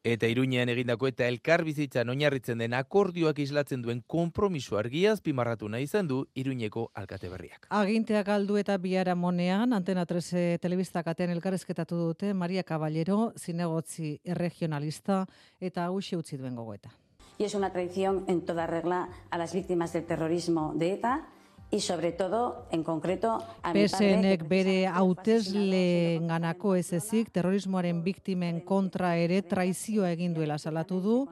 Eta 0.00 0.28
iruñean 0.32 0.70
egindako 0.72 1.10
eta 1.10 1.26
elkar 1.28 1.60
bizitzan 1.60 2.08
oinarritzen 2.08 2.62
den 2.62 2.72
akordioak 2.72 3.38
islatzen 3.44 3.82
duen 3.84 3.98
kompromiso 4.08 4.78
argiaz 4.80 5.18
pimarratu 5.20 5.68
nahi 5.68 5.84
izan 5.84 6.08
du 6.08 6.22
iruñeko 6.32 6.86
alkate 6.96 7.28
berriak. 7.28 7.66
Aginteak 7.68 8.30
aldu 8.32 8.56
eta 8.56 8.78
biara 8.80 9.14
monean, 9.14 9.74
Antena 9.76 10.06
13 10.06 10.56
telebistak 10.62 11.10
atean 11.12 11.34
elkarrezketatu 11.36 11.98
dute 12.00 12.32
Maria 12.32 12.64
Caballero, 12.64 13.34
zinegotzi 13.36 14.16
regionalista 14.24 15.26
eta 15.60 15.84
hausi 15.84 16.16
utzi 16.16 16.38
duen 16.38 16.56
gogoeta. 16.56 16.96
Y 17.36 17.44
es 17.44 17.54
una 17.54 17.70
traición 17.70 18.24
en 18.26 18.40
toda 18.46 18.66
regla 18.66 19.08
a 19.30 19.36
las 19.36 19.52
víctimas 19.52 19.92
del 19.92 20.06
terrorismo 20.06 20.72
de 20.76 20.94
ETA, 20.94 21.28
y 21.70 21.80
sobre 21.80 22.12
todo 22.12 22.66
en 22.70 22.82
concreto 22.82 23.42
a 23.62 23.72
PSNek 23.72 24.46
bere 24.48 24.86
hautesle 24.86 26.18
ganako 26.22 26.74
ez 26.74 26.92
ezik 26.92 27.30
terrorismoaren 27.30 28.02
biktimen 28.02 28.60
kontra 28.60 29.16
ere 29.16 29.42
traizioa 29.42 30.10
egin 30.10 30.34
duela 30.34 30.58
salatu 30.58 31.00
du. 31.00 31.28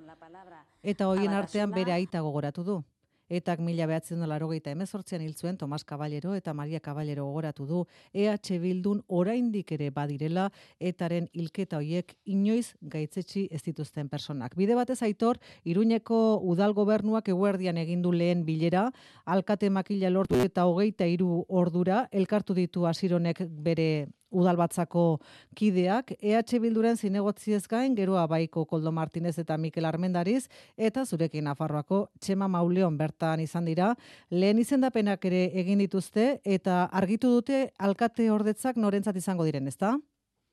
eta 0.83 1.09
hoien 1.09 1.35
artean 1.35 1.71
bere 1.75 1.93
aita 1.93 2.21
gogoratu 2.21 2.65
du 2.65 2.85
etak 3.29 3.61
mila 3.61 3.87
behatzen 3.87 4.21
dola 4.21 4.39
rogeita 4.39 4.71
emezortzean 4.71 5.23
hil 5.23 5.35
Tomas 5.59 5.85
Caballero 5.85 6.35
eta 6.35 6.55
Maria 6.55 6.81
Caballero 6.81 7.25
gogoratu 7.27 7.67
du 7.67 7.87
EH 8.13 8.59
Bildun 8.61 9.03
oraindik 9.07 9.73
ere 9.73 9.91
badirela 9.91 10.51
etaren 10.79 11.29
hilketa 11.33 11.77
hoiek 11.77 12.17
inoiz 12.25 12.75
gaitzetsi 12.81 13.49
ez 13.51 13.63
dituzten 13.63 14.09
personak. 14.09 14.55
Bide 14.57 14.75
batez 14.75 15.03
aitor, 15.03 15.39
Iruñeko 15.65 16.41
udal 16.43 16.73
gobernuak 16.75 17.29
eguerdian 17.29 17.77
egin 17.77 18.03
du 18.03 18.13
lehen 18.13 18.45
bilera, 18.45 18.91
alkate 19.25 19.71
makila 19.71 20.11
lortu 20.11 20.41
eta 20.43 20.67
hogeita 20.67 21.07
hiru 21.07 21.45
ordura, 21.49 22.09
elkartu 22.13 22.55
ditu 22.55 22.87
asironek 22.87 23.45
bere 23.49 24.09
udalbatzako 24.31 25.21
kideak, 25.57 26.13
EH 26.21 26.61
Bilduren 26.61 26.97
zinegotziez 26.97 27.67
gain, 27.69 27.95
geroa 27.97 28.27
baiko 28.27 28.65
Koldo 28.67 28.93
Martinez 28.93 29.39
eta 29.39 29.57
Mikel 29.59 29.85
Armendariz, 29.89 30.49
eta 30.77 31.05
zurekin 31.05 31.45
Nafarroako 31.45 32.09
Txema 32.21 32.49
Mauleon 32.49 32.99
bertan 32.99 33.41
izan 33.41 33.65
dira, 33.65 33.95
lehen 34.31 34.59
izendapenak 34.59 35.25
ere 35.25 35.47
egin 35.61 35.79
dituzte, 35.79 36.41
eta 36.45 36.85
argitu 36.93 37.33
dute 37.39 37.69
alkate 37.79 38.31
ordetzak 38.31 38.77
norentzat 38.77 39.17
izango 39.17 39.45
diren, 39.49 39.69
ezta? 39.69 39.97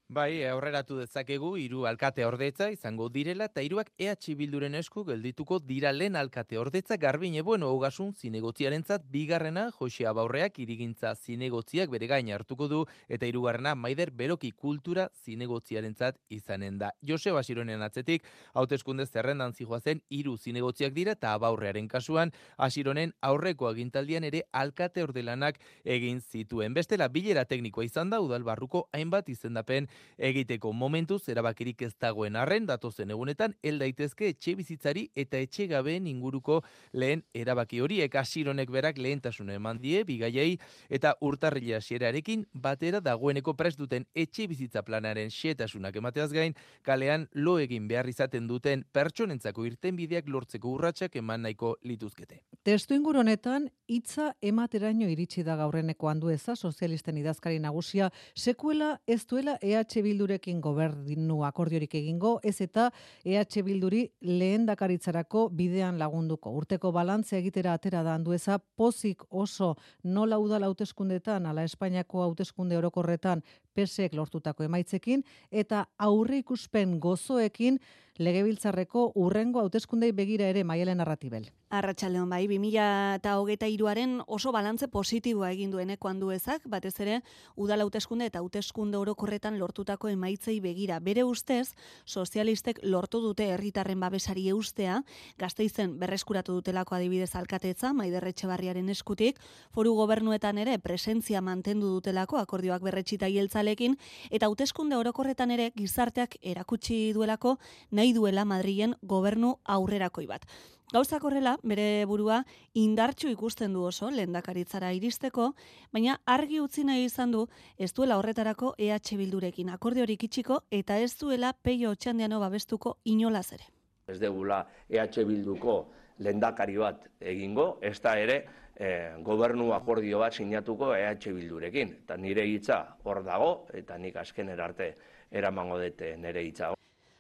Bai, 0.08 0.46
aurreratu 0.46 1.00
dezakegu 1.00 1.56
hiru 1.58 1.88
alkate 1.90 2.22
ordetza 2.28 2.68
izango 2.70 3.08
direla 3.10 3.48
eta 3.50 3.64
hiruak 3.66 3.88
EH 3.98 4.36
Bilduren 4.38 4.76
esku 4.78 5.02
geldituko 5.04 5.58
dira 5.58 5.92
lehen 5.92 6.16
alkate 6.16 6.60
ordetza 6.62 6.98
Garbine 7.02 7.42
bueno 7.42 7.72
hogasun 7.74 8.12
zinegotziarentzat 8.14 9.08
bigarrena 9.10 9.72
Jose 9.80 10.06
Abaurreak 10.06 10.60
irigintza 10.60 11.16
zinegotziak 11.16 11.90
bere 11.90 12.06
gain 12.06 12.30
hartuko 12.30 12.68
du 12.68 12.84
eta 13.10 13.26
hirugarrena 13.26 13.74
Maider 13.74 14.12
Beroki 14.12 14.52
kultura 14.52 15.08
zinegotziarentzat 15.26 16.22
izanen 16.30 16.78
da. 16.78 16.92
Jose 17.02 17.34
Basironen 17.34 17.82
atzetik 17.82 18.30
hauteskunde 18.54 19.08
zerrendan 19.08 19.54
zijoazen 19.58 20.04
hiru 20.12 20.38
zinegotziak 20.38 20.94
dira 20.94 21.18
eta 21.18 21.34
Abaurrearen 21.34 21.88
kasuan 21.88 22.32
Hasironen 22.58 23.16
aurreko 23.22 23.72
agintaldian 23.74 24.24
ere 24.24 24.44
alkate 24.54 25.02
ordelanak 25.02 25.58
egin 25.84 26.22
zituen. 26.22 26.78
Bestela 26.78 27.10
bilera 27.10 27.46
teknikoa 27.46 27.90
izan 27.90 28.14
da 28.14 28.22
udalbarruko 28.22 28.88
hainbat 28.94 29.34
izendapen 29.34 29.90
egiteko 30.18 30.72
momentu 30.74 31.20
zerabakirik 31.20 31.82
ez 31.82 31.94
dagoen 32.00 32.36
arren 32.36 32.66
datozen 32.66 33.12
egunetan 33.12 33.56
el 33.64 33.80
daitezke 33.80 34.30
etxe 34.34 34.56
bizitzari 34.56 35.10
eta 35.16 35.38
etxe 35.38 35.68
gabeen 35.68 36.08
inguruko 36.08 36.62
lehen 36.94 37.24
erabaki 37.34 37.82
horiek 37.82 38.16
hasironek 38.16 38.72
berak 38.72 38.98
lehentasuna 38.98 39.56
eman 39.60 39.80
die 39.82 40.04
bigaiei 40.04 40.58
eta 40.90 41.16
urtarrila 41.22 41.78
hasierarekin 41.78 42.46
batera 42.54 43.00
dagoeneko 43.00 43.54
prest 43.54 43.80
duten 43.80 44.06
etxe 44.16 44.48
bizitza 44.48 44.84
planaren 44.84 45.30
xetasunak 45.30 45.96
emateaz 45.96 46.32
gain 46.32 46.56
kalean 46.84 47.28
lo 47.34 47.58
egin 47.60 47.88
behar 47.88 48.10
izaten 48.10 48.48
duten 48.48 48.86
pertsonentzako 48.94 49.66
irtenbideak 49.66 50.30
lortzeko 50.30 50.72
urratsak 50.76 51.16
eman 51.22 51.46
nahiko 51.46 51.76
lituzkete. 51.84 52.42
Testu 52.64 52.96
inguru 52.96 53.22
honetan 53.22 53.70
hitza 53.88 54.32
emateraino 54.42 55.10
iritsi 55.12 55.44
da 55.44 55.56
gaurreneko 55.60 56.10
handu 56.10 56.32
eza 56.34 56.56
sozialisten 56.56 57.18
idazkari 57.22 57.60
nagusia 57.60 58.10
sekuela 58.36 59.00
ez 59.08 59.22
duela 59.30 59.58
EH 59.62 59.85
Bildurekin 60.06 60.62
gobernu 60.62 61.44
akordiorik 61.46 61.96
egingo, 61.96 62.40
ez 62.44 62.62
eta 62.62 62.90
EH 63.24 63.64
Bilduri 63.64 64.04
lehen 64.22 64.66
dakaritzarako 64.66 65.50
bidean 65.50 66.00
lagunduko. 66.00 66.52
Urteko 66.52 66.92
balantze 66.92 67.38
egitera 67.38 67.74
atera 67.74 68.04
da 68.04 68.16
handueza, 68.16 68.58
pozik 68.60 69.24
oso 69.30 69.76
nola 70.04 70.40
udala 70.40 70.66
hauteskundetan, 70.66 71.46
ala 71.46 71.64
Espainiako 71.64 72.24
hauteskunde 72.24 72.78
orokorretan, 72.78 73.44
pesek 73.76 74.16
lortutako 74.16 74.66
emaitzekin, 74.66 75.24
eta 75.52 75.86
aurre 76.00 76.42
ikuspen 76.42 77.00
gozoekin, 77.04 77.80
legebiltzarreko 78.18 79.10
urrengo 79.20 79.60
hauteskundei 79.60 80.12
begira 80.16 80.48
ere 80.48 80.64
maialen 80.64 81.02
narratibel. 81.02 81.50
Arratxaldeon 81.76 82.30
bai, 82.30 82.46
2000 82.48 83.16
eta 83.18 83.34
hogeta 83.42 83.68
iruaren 83.68 84.20
oso 84.32 84.52
balantze 84.56 84.88
positiboa 84.88 85.50
egin 85.52 85.72
dueneko 85.74 86.08
handu 86.08 86.30
ezak, 86.32 86.64
batez 86.72 86.94
ere, 87.04 87.18
udal 87.60 87.82
hauteskunde 87.84 88.30
eta 88.30 88.40
hauteskunde 88.40 88.98
orokorretan 88.98 89.58
lortutako 89.60 90.08
emaitzei 90.14 90.60
begira. 90.64 91.00
Bere 91.04 91.26
ustez, 91.28 91.74
sozialistek 92.06 92.80
lortu 92.84 93.20
dute 93.20 93.50
herritarren 93.52 94.00
babesari 94.00 94.48
eustea, 94.54 95.02
gazteizen 95.42 95.98
berreskuratu 96.00 96.54
dutelako 96.54 96.96
adibidez 96.96 97.34
alkatetza, 97.36 97.92
maiderretxe 97.94 98.48
barriaren 98.48 98.88
eskutik, 98.94 99.42
foru 99.74 99.96
gobernuetan 99.98 100.62
ere 100.62 100.78
presentzia 100.80 101.42
mantendu 101.42 101.92
dutelako 101.98 102.40
akordioak 102.40 102.86
berretxita 102.86 103.28
hieltzalekin, 103.66 103.98
eta 104.32 104.48
hauteskunde 104.48 104.96
orokorretan 104.96 105.52
ere 105.52 105.72
gizarteak 105.76 106.38
erakutsi 106.42 107.14
duelako 107.14 107.58
nahi 107.92 108.14
duela 108.14 108.46
Madrilen 108.46 108.96
gobernu 109.02 109.58
aurrerakoi 109.66 110.28
bat. 110.28 110.46
Gauzak 110.94 111.24
horrela, 111.26 111.58
bere 111.64 112.06
burua 112.06 112.44
indartxu 112.76 113.28
ikusten 113.30 113.74
du 113.74 113.84
oso 113.84 114.12
lehendakaritzara 114.12 114.92
iristeko, 114.94 115.56
baina 115.92 116.20
argi 116.26 116.60
utzi 116.62 116.84
nahi 116.84 117.06
izan 117.06 117.32
du 117.32 117.48
ez 117.78 117.92
duela 117.92 118.18
horretarako 118.18 118.76
EH 118.78 119.18
Bildurekin 119.18 119.70
akordiorik 119.70 120.24
itxiko 120.24 120.62
eta 120.70 121.00
ez 121.00 121.18
duela 121.18 121.54
peio 121.54 121.90
otxandiano 121.90 122.40
babestuko 122.40 122.98
inolaz 123.04 123.52
ere. 123.54 123.66
Ez 124.08 124.20
degula 124.20 124.68
EH 124.90 125.26
Bilduko 125.26 125.88
lehendakari 126.20 126.78
bat 126.78 127.10
egingo, 127.20 127.80
ez 127.82 128.00
da 128.00 128.16
ere 128.20 128.46
e, 128.76 129.16
gobernu 129.24 129.72
akordio 129.74 130.20
bat 130.20 130.34
sinatuko 130.34 130.94
EH 130.96 131.34
Bildurekin. 131.34 131.96
Eta 132.04 132.18
nire 132.18 132.46
hitza 132.48 132.98
hor 133.04 133.24
dago, 133.24 133.68
eta 133.74 133.98
nik 133.98 134.16
azken 134.16 134.50
erarte 134.50 134.96
eramango 135.32 135.80
dute 135.80 136.16
nire 136.18 136.44
hitza. 136.44 136.74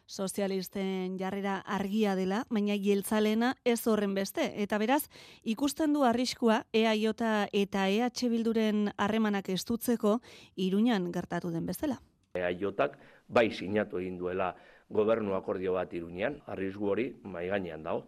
Sozialisten 0.06 1.18
jarrera 1.18 1.64
argia 1.66 2.14
dela, 2.16 2.44
baina 2.54 2.76
jeltzalena 2.78 3.56
ez 3.66 3.88
horren 3.88 4.14
beste. 4.14 4.52
Eta 4.62 4.78
beraz, 4.78 5.08
ikusten 5.44 5.94
du 5.94 6.04
arriskua 6.06 6.62
EAJ 6.74 7.08
eta 7.52 7.88
EH 7.90 8.30
Bilduren 8.30 8.92
harremanak 8.98 9.50
estutzeko 9.50 10.20
iruñan 10.56 11.12
gertatu 11.12 11.50
den 11.50 11.66
bezala. 11.66 11.98
EAJak 12.36 13.00
bai 13.28 13.50
sinatu 13.50 13.98
egin 13.98 14.20
duela 14.20 14.54
gobernu 14.90 15.34
akordio 15.34 15.74
bat 15.74 15.92
iruñan, 15.94 16.38
arrisku 16.46 16.92
hori 16.92 17.16
mai 17.24 17.48
gainean 17.48 17.82
dago. 17.82 18.06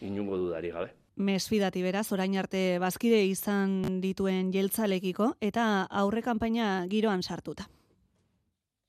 Inungo 0.00 0.38
dudari 0.38 0.70
gabe. 0.70 0.97
Mesfidati 1.18 1.82
beraz, 1.82 2.12
orain 2.14 2.36
arte 2.38 2.78
bazkide 2.78 3.24
izan 3.26 4.00
dituen 4.02 4.52
jeltzalekiko 4.54 5.32
eta 5.42 5.64
aurre 6.02 6.22
kanpaina 6.22 6.86
giroan 6.92 7.24
sartuta. 7.26 7.66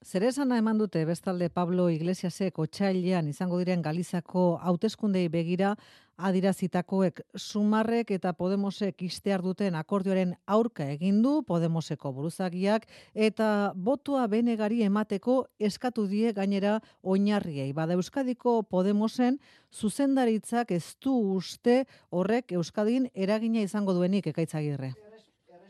Zer 0.05 0.23
eman 0.23 0.77
dute 0.77 1.03
bestalde 1.03 1.49
Pablo 1.49 1.89
Iglesiasek 1.91 2.57
otxailean 2.57 3.27
izango 3.27 3.57
diren 3.59 3.81
Galizako 3.81 4.57
hauteskundei 4.63 5.27
begira 5.27 5.75
adirazitakoek 6.15 7.19
sumarrek 7.35 8.11
eta 8.11 8.31
Podemosek 8.31 9.01
istear 9.03 9.41
duten 9.41 9.75
akordioaren 9.75 10.35
aurka 10.47 10.87
egin 10.93 11.21
du 11.21 11.43
Podemoseko 11.43 12.13
buruzagiak 12.13 12.87
eta 13.13 13.73
botua 13.75 14.25
benegari 14.27 14.83
emateko 14.83 15.47
eskatu 15.59 16.07
die 16.07 16.31
gainera 16.31 16.79
oinarriei. 17.03 17.73
Bada 17.73 17.99
Euskadiko 17.99 18.63
Podemosen 18.63 19.37
zuzendaritzak 19.69 20.71
ez 20.71 20.95
du 21.03 21.35
uste 21.35 21.83
horrek 22.09 22.53
Euskadin 22.53 23.11
eragina 23.13 23.59
izango 23.67 23.93
duenik 23.93 24.31
ekaitzagirre. 24.31 24.95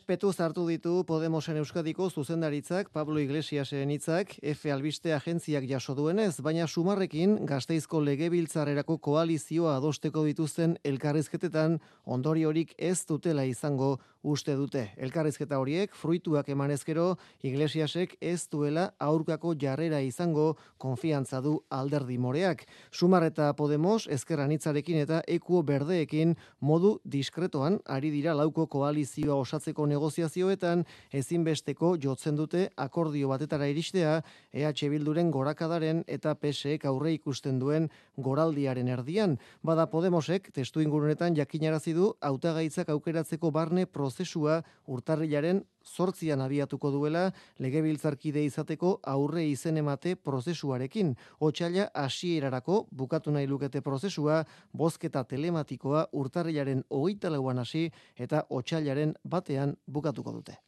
Petu 0.09 0.31
zartu 0.33 0.63
ditu 0.65 1.03
Podemosen 1.05 1.59
Euskadiko 1.61 2.07
zuzendaritzak 2.09 2.87
Pablo 2.89 3.19
Iglesiasen 3.21 3.91
hitzak 3.93 4.31
F 4.41 4.71
albiste 4.73 5.13
agentziak 5.13 5.67
jaso 5.69 5.93
duenez, 5.93 6.41
baina 6.41 6.65
sumarrekin 6.65 7.35
Gasteizko 7.45 8.01
legebiltzarerako 8.01 8.97
koalizioa 9.05 9.75
adosteko 9.77 10.23
dituzten 10.25 10.79
elkarrizketetan 10.83 11.77
ondoriorik 12.05 12.73
ez 12.79 13.05
dutela 13.05 13.45
izango 13.45 13.99
uste 14.23 14.55
dute. 14.57 14.81
Elkarrizketa 14.97 15.59
horiek 15.61 15.93
fruituak 15.95 16.49
emanezkero 16.49 17.19
Iglesiasek 17.45 18.17
ez 18.19 18.47
duela 18.51 18.89
aurkako 18.99 19.53
jarrera 19.61 20.01
izango 20.01 20.55
konfiantza 20.77 21.39
du 21.41 21.59
alderdi 21.69 22.17
moreak. 22.17 22.65
Sumar 22.91 23.23
eta 23.29 23.53
Podemos 23.53 24.07
ezkerran 24.09 24.51
hitzarekin 24.51 25.03
eta 25.05 25.21
ekuo 25.27 25.61
berdeekin 25.63 26.35
modu 26.59 26.97
diskretoan 27.05 27.79
ari 27.85 28.09
dira 28.11 28.33
lauko 28.33 28.65
koalizioa 28.67 29.37
osatzeko 29.37 29.85
negoziazioetan 29.99 30.85
ezinbesteko 31.11 31.95
jotzen 31.99 32.37
dute 32.39 32.67
akordio 32.79 33.29
batetara 33.31 33.67
iristea 33.67 34.19
EH 34.53 34.71
Bilduren 34.93 35.31
gorakadaren 35.31 36.03
eta 36.07 36.35
PSEek 36.39 36.85
aurre 36.87 37.13
ikusten 37.17 37.59
duen 37.59 37.89
goraldiaren 38.17 38.87
erdian. 38.87 39.37
Bada 39.63 39.87
Podemosek 39.91 40.51
testu 40.55 40.81
ingurunetan 40.81 41.35
jakinarazi 41.35 41.93
du 41.93 42.13
hautagaitzak 42.21 42.89
aukeratzeko 42.95 43.51
barne 43.51 43.85
prozesua 43.85 44.61
urtarrilaren 44.87 45.63
zortzian 45.95 46.41
abiatuko 46.41 46.91
duela 46.93 47.25
legebiltzarkide 47.59 48.43
izateko 48.45 48.99
aurre 49.13 49.45
izen 49.49 49.77
emate 49.81 50.15
prozesuarekin. 50.15 51.15
Otsaila 51.39 51.89
hasierarako 51.93 52.85
bukatu 52.91 53.31
nahi 53.31 53.47
lukete 53.47 53.81
prozesua, 53.81 54.43
bozketa 54.73 55.23
telematikoa 55.23 56.07
urtarrilaren 56.13 56.83
hogeita 56.89 57.33
lauan 57.33 57.59
hasi 57.65 57.89
eta 58.17 58.45
otsailaren 58.49 59.15
batean 59.23 59.75
bukatuko 59.87 60.39
dute. 60.39 60.59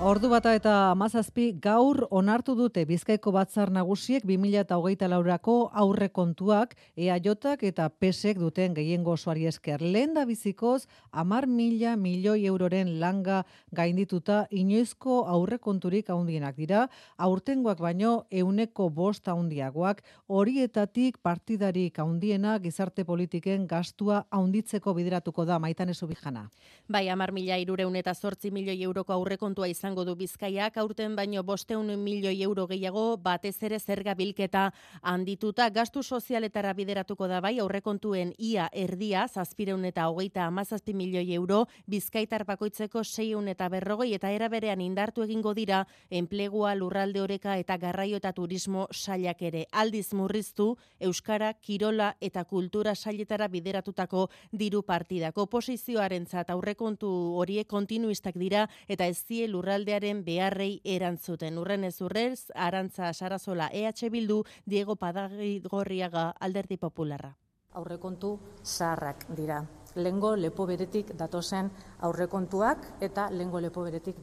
Ordu 0.00 0.30
bata 0.32 0.54
eta 0.56 0.74
amazazpi 0.94 1.50
gaur 1.60 2.06
onartu 2.16 2.54
dute 2.56 2.86
Bizkaiko 2.88 3.34
batzar 3.36 3.68
nagusiek 3.68 4.22
2008 4.24 5.08
laurako 5.12 5.56
aurre 5.76 6.06
kontuak 6.08 6.72
EAJak 6.96 7.66
eta 7.68 7.90
PESek 7.92 8.38
duten 8.40 8.72
gehiengo 8.72 9.12
osoari 9.12 9.44
esker. 9.50 9.82
Lehen 9.82 10.14
da 10.16 10.24
bizikoz, 10.24 10.86
amar 11.12 11.46
mila 11.46 11.98
milioi 12.00 12.46
euroren 12.48 12.94
langa 12.98 13.42
gaindituta 13.76 14.46
inoizko 14.50 15.26
aurre 15.28 15.58
konturik 15.58 16.08
haundienak 16.08 16.56
dira, 16.56 16.86
aurtengoak 17.18 17.84
baino 17.84 18.24
euneko 18.30 18.88
bost 18.88 19.28
haundiagoak, 19.28 20.00
horietatik 20.28 21.20
partidarik 21.20 22.00
haundienak 22.00 22.62
gizarte 22.62 23.04
politiken 23.04 23.68
gastua 23.68 24.24
haunditzeko 24.30 24.96
bideratuko 24.96 25.44
da 25.44 25.58
maitan 25.58 25.92
ezu 25.92 26.08
bijana. 26.08 26.48
Bai, 26.88 27.10
amar 27.10 27.36
mila 27.36 27.60
irureun 27.60 28.00
eta 28.00 28.14
zortzi 28.14 28.50
milioi 28.50 28.80
euroko 28.80 29.12
aurre 29.12 29.36
kontua 29.36 29.68
izan 29.68 29.89
izango 29.90 30.04
du 30.04 30.14
Bizkaiak 30.14 30.76
aurten 30.78 31.16
baino 31.18 31.42
500 31.42 31.96
milioi 31.98 32.44
euro 32.44 32.68
gehiago 32.70 33.16
batez 33.18 33.56
ere 33.66 33.80
zerga 33.80 34.14
bilketa 34.14 34.70
handituta. 35.02 35.68
Gastu 35.70 36.04
sozialetara 36.04 36.72
bideratuko 36.78 37.26
da 37.26 37.40
bai 37.40 37.58
aurrekontuen 37.58 38.30
ia 38.38 38.68
erdia 38.70 39.26
700 39.26 39.88
eta 39.88 40.06
37 40.06 40.94
milioi 40.94 41.34
euro 41.34 41.64
Bizkaitar 41.90 42.44
bakoitzeko 42.46 43.02
600 43.02 43.50
eta 43.50 43.68
berrogei 43.68 44.14
eta 44.14 44.30
era 44.30 44.48
berean 44.48 44.80
indartu 44.80 45.24
egingo 45.24 45.54
dira 45.54 45.86
enplegua 46.08 46.76
lurralde 46.76 47.20
oreka 47.20 47.58
eta 47.58 47.76
garraio 47.76 48.22
eta 48.22 48.32
turismo 48.32 48.86
sailak 48.92 49.42
ere. 49.42 49.66
Aldiz 49.72 50.12
murriztu 50.14 50.76
euskara 51.00 51.54
kirola 51.54 52.14
eta 52.20 52.44
kultura 52.44 52.94
sailetara 52.94 53.48
bideratutako 53.48 54.28
diru 54.52 54.84
partidako 54.84 55.48
oposizioarentzat 55.50 56.50
aurrekontu 56.50 57.10
horiek 57.42 57.66
kontinuistak 57.66 58.38
dira 58.38 58.68
eta 58.86 59.06
ez 59.06 59.24
die 59.26 59.48
lurralde 59.48 59.79
lurraldearen 59.80 60.24
beharrei 60.24 60.80
erantzuten. 60.84 61.58
Urren 61.58 61.84
ez 61.84 62.00
urrez, 62.02 62.50
Arantza 62.54 63.12
Sarazola 63.12 63.70
EH 63.72 64.10
Bildu, 64.10 64.44
Diego 64.66 64.96
Padagorriaga 64.96 66.34
Alderdi 66.38 66.76
Popularra. 66.76 67.36
Aurrekontu 67.72 68.38
zaharrak 68.64 69.26
dira 69.36 69.64
lengo 69.94 70.36
lepo 70.36 70.66
beretik 70.66 71.12
datozen 71.18 71.70
aurrekontuak 72.06 72.86
eta 73.00 73.28
lengo 73.30 73.60
lepo 73.60 73.82
beretik 73.82 74.16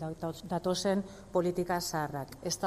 datozen 0.50 1.04
politika 1.32 1.80
zaharrak. 1.82 2.38
Ez 2.42 2.58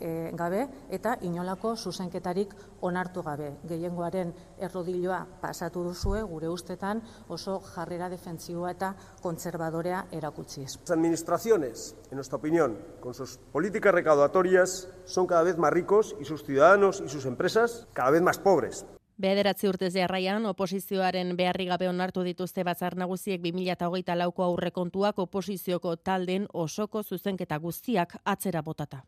e, 0.00 0.30
gabe 0.34 0.68
eta 0.90 1.16
inolako 1.22 1.76
zuzenketarik 1.76 2.54
onartu 2.80 3.22
gabe. 3.22 3.56
Gehiengoaren 3.68 4.32
errodiloa 4.58 5.26
pasatu 5.40 5.82
duzue 5.84 6.22
gure 6.22 6.48
ustetan 6.48 7.02
oso 7.28 7.60
jarrera 7.60 8.08
defentzioa 8.08 8.70
eta 8.70 8.94
kontzerbadorea 9.22 10.06
erakutziz. 10.10 10.78
Las 10.80 10.90
administraciones, 10.90 11.96
en 12.10 12.16
nuestra 12.16 12.36
opinión, 12.36 12.78
con 13.00 13.14
sus 13.14 13.38
políticas 13.52 13.94
recaudatorias, 13.94 14.88
son 15.04 15.26
cada 15.26 15.42
vez 15.42 15.58
más 15.58 15.72
ricos 15.72 16.16
y 16.20 16.24
sus 16.24 16.44
ciudadanos 16.44 17.02
y 17.04 17.08
sus 17.08 17.26
empresas 17.26 17.86
cada 17.92 18.10
vez 18.10 18.22
más 18.22 18.38
pobres. 18.38 18.86
Bederatzi 19.16 19.68
urtez 19.68 19.94
jarraian, 19.94 20.44
oposizioaren 20.44 21.30
beharri 21.36 21.64
gabe 21.70 21.88
onartu 21.88 22.24
dituzte 22.26 22.64
batzar 22.68 22.98
nagusiek 23.00 23.40
2008 23.40 24.16
lauko 24.20 24.44
aurrekontuak 24.44 25.18
oposizioko 25.24 25.94
talden 25.96 26.44
osoko 26.52 27.02
zuzenketa 27.02 27.56
guztiak 27.58 28.18
atzera 28.24 28.60
botata. 28.62 29.00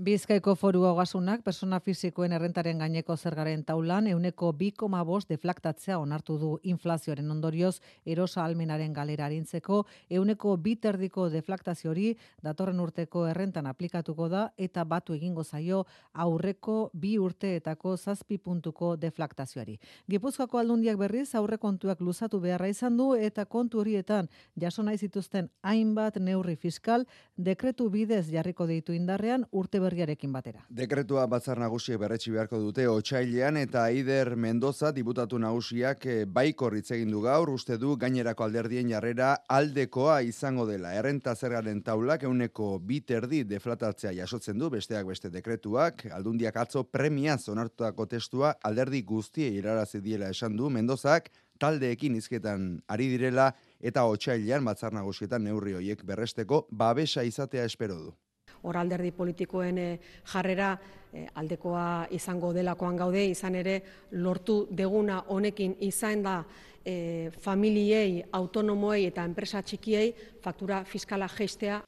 Bizkaiko 0.00 0.54
foru 0.56 0.80
hogasunak 0.88 1.42
persona 1.44 1.76
fizikoen 1.84 2.32
errentaren 2.32 2.78
gaineko 2.80 3.18
zergaren 3.20 3.66
taulan 3.68 4.06
euneko 4.08 4.48
2,5 4.60 5.26
deflaktatzea 5.28 5.98
onartu 6.00 6.38
du 6.40 6.52
inflazioaren 6.72 7.28
ondorioz 7.30 7.82
erosa 8.06 8.40
almenaren 8.46 8.94
galera 8.96 9.26
harintzeko 9.26 9.82
euneko 10.18 10.54
biterdiko 10.56 11.26
deflaktazio 11.34 11.90
hori 11.90 12.14
datorren 12.42 12.80
urteko 12.80 13.26
errentan 13.28 13.68
aplikatuko 13.68 14.30
da 14.32 14.46
eta 14.56 14.86
batu 14.94 15.12
egingo 15.18 15.44
zaio 15.44 15.82
aurreko 16.14 16.78
bi 16.94 17.18
urteetako 17.18 17.98
zazpi 17.98 18.38
puntuko 18.38 18.94
deflaktazioari. 18.96 19.76
Gipuzkoako 20.08 20.62
aldundiak 20.62 20.96
berriz 20.96 21.34
aurrekontuak 21.34 22.00
luzatu 22.00 22.40
beharra 22.40 22.72
izan 22.72 22.96
du 22.96 23.10
eta 23.14 23.44
kontu 23.44 23.84
horietan 23.84 24.32
jaso 24.56 24.82
nahi 24.82 24.96
zituzten 24.96 25.52
hainbat 25.60 26.16
neurri 26.16 26.56
fiskal 26.56 27.04
dekretu 27.36 27.90
bidez 27.90 28.30
jarriko 28.32 28.64
ditu 28.66 28.96
indarrean 28.96 29.44
urte 29.52 29.89
berriarekin 29.90 30.32
batera. 30.32 30.62
Dekretua 30.70 31.26
batzar 31.30 31.58
nagusiek 31.60 31.98
berretsi 32.00 32.32
beharko 32.32 32.60
dute 32.62 32.86
otsailean 32.88 33.58
eta 33.60 33.84
Aider 33.90 34.36
Mendoza 34.36 34.92
diputatu 34.96 35.38
nagusiak 35.42 36.06
eh, 36.06 36.24
baikor 36.24 36.76
hitz 36.78 36.90
egin 36.96 37.10
du 37.10 37.22
gaur 37.24 37.50
uste 37.50 37.78
du 37.78 37.96
gainerako 38.00 38.46
alderdien 38.46 38.88
jarrera 38.94 39.32
aldekoa 39.48 40.20
izango 40.22 40.66
dela. 40.70 40.94
Errenta 40.94 41.34
zergaren 41.34 41.82
taulak 41.82 42.24
euneko 42.28 42.78
biterdi 42.78 43.42
deflatatzea 43.44 44.14
jasotzen 44.22 44.58
du 44.58 44.70
besteak 44.70 45.06
beste 45.10 45.30
dekretuak 45.34 46.06
aldundiak 46.14 46.56
atzo 46.56 46.84
premia 46.84 47.36
onartutako 47.50 48.06
testua 48.06 48.54
alderdi 48.64 49.02
guztiei 49.02 49.56
irarazi 49.58 50.00
diela 50.00 50.30
esan 50.30 50.56
du 50.56 50.70
Mendozak 50.70 51.30
taldeekin 51.60 52.16
hizketan 52.16 52.70
ari 52.88 53.10
direla 53.12 53.50
eta 53.80 54.06
otsailean 54.08 54.64
batzar 54.64 54.96
nagusietan 54.96 55.44
neurri 55.44 55.76
hoiek 55.78 56.04
berresteko 56.06 56.66
babesa 56.70 57.24
izatea 57.28 57.68
espero 57.68 58.00
du. 58.00 58.12
Hor 58.62 58.76
alderdi 58.76 59.12
politikoen 59.16 59.78
e, 59.78 59.88
jarrera 60.32 60.72
e, 61.12 61.26
aldekoa 61.34 62.06
izango 62.16 62.52
delakoan 62.52 62.96
gaude, 62.96 63.24
izan 63.30 63.54
ere 63.60 63.80
lortu 64.12 64.66
deguna 64.70 65.24
honekin 65.28 65.76
izan 65.86 66.22
da 66.22 66.40
e, 66.84 67.30
familiei, 67.40 68.22
autonomoei 68.32 69.06
eta 69.08 69.24
enpresa 69.24 69.62
txikiei 69.62 70.12
faktura 70.42 70.84
fiskala 70.84 71.28
geistea. 71.36 71.80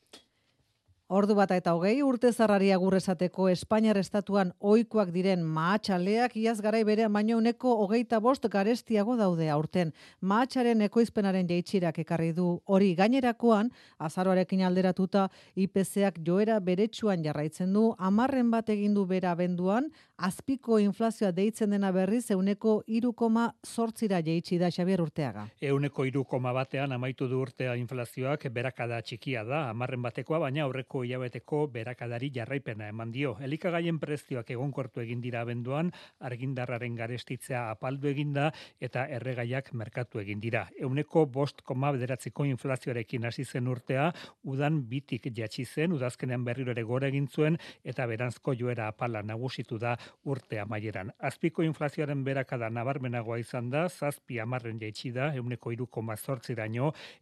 Ordu 1.12 1.34
bata 1.36 1.58
eta 1.60 1.74
hogei 1.76 1.98
urte 2.00 2.30
zarrari 2.32 2.70
agurrezateko 2.72 3.50
Espainiar 3.52 3.98
estatuan 4.00 4.54
oikoak 4.72 5.10
diren 5.12 5.42
maatxaleak 5.44 6.38
iaz 6.40 6.54
garai 6.64 6.80
berean 6.88 7.12
baino 7.12 7.36
uneko 7.36 7.74
hogeita 7.82 8.16
bost 8.24 8.46
garestiago 8.54 9.18
daude 9.18 9.50
aurten. 9.52 9.90
Maatxaren 10.24 10.80
ekoizpenaren 10.86 11.50
jeitxirak 11.50 11.98
ekarri 12.00 12.30
du 12.32 12.46
hori 12.64 12.94
gainerakoan, 12.96 13.68
azaroarekin 13.98 14.62
alderatuta 14.64 15.26
IPCak 15.52 16.22
joera 16.24 16.56
beretsuan 16.64 17.20
jarraitzen 17.26 17.76
du, 17.76 17.90
amarren 17.98 18.48
bat 18.48 18.72
egindu 18.72 19.04
bera 19.04 19.34
benduan, 19.36 19.90
azpiko 20.16 20.80
inflazioa 20.80 21.34
deitzen 21.36 21.76
dena 21.76 21.92
berriz 21.92 22.30
euneko 22.30 22.78
irukoma 22.86 23.50
sortzira 23.62 24.22
jeitsi 24.24 24.56
da 24.56 24.72
Xabier 24.72 25.04
Urteaga. 25.04 25.44
Euneko 25.60 26.08
irukoma 26.08 26.56
batean 26.56 26.96
amaitu 26.96 27.28
du 27.28 27.44
urtea 27.44 27.76
inflazioak 27.76 28.48
berakada 28.48 29.04
txikia 29.04 29.44
da, 29.44 29.66
amarren 29.76 30.00
batekoa, 30.08 30.40
baina 30.46 30.64
aurreko 30.64 31.01
hilabeteko 31.04 31.66
berakadari 31.72 32.30
jarraipena 32.34 32.88
eman 32.88 33.12
dio. 33.12 33.34
Elikagaien 33.40 33.98
prezioak 34.02 34.50
egonkortu 34.54 35.02
egin 35.02 35.20
dira 35.20 35.42
abenduan, 35.42 35.90
argindarraren 36.20 36.96
garestitzea 36.96 37.68
apaldu 37.70 38.08
eginda 38.08 38.50
eta 38.80 39.04
erregaiak 39.18 39.72
merkatu 39.72 40.22
egin 40.22 40.40
dira. 40.40 40.66
Euneko 40.80 41.26
bost 41.26 41.62
koma 41.62 41.92
bederatziko 41.92 42.46
inflazioarekin 42.48 43.26
hasi 43.26 43.44
zen 43.44 43.68
urtea, 43.68 44.10
udan 44.44 44.82
bitik 44.88 45.28
jatsi 45.36 45.64
zen, 45.64 45.92
udazkenean 45.92 46.44
berriro 46.44 46.72
ere 46.72 46.82
gore 46.82 47.08
egin 47.12 47.28
zuen 47.28 47.58
eta 47.84 48.06
beranzko 48.06 48.54
joera 48.58 48.88
apala 48.88 49.22
nagusitu 49.22 49.78
da 49.78 49.96
urtea 50.24 50.64
maieran. 50.66 51.12
Azpiko 51.18 51.62
inflazioaren 51.62 52.24
berakada 52.24 52.70
nabarmenagoa 52.70 53.38
izan 53.38 53.70
da, 53.70 53.88
zazpi 53.88 54.40
amarren 54.40 54.80
jaitsi 54.80 55.12
da, 55.12 55.32
euneko 55.34 55.72
iruko 55.72 56.02
mazortzi 56.02 56.56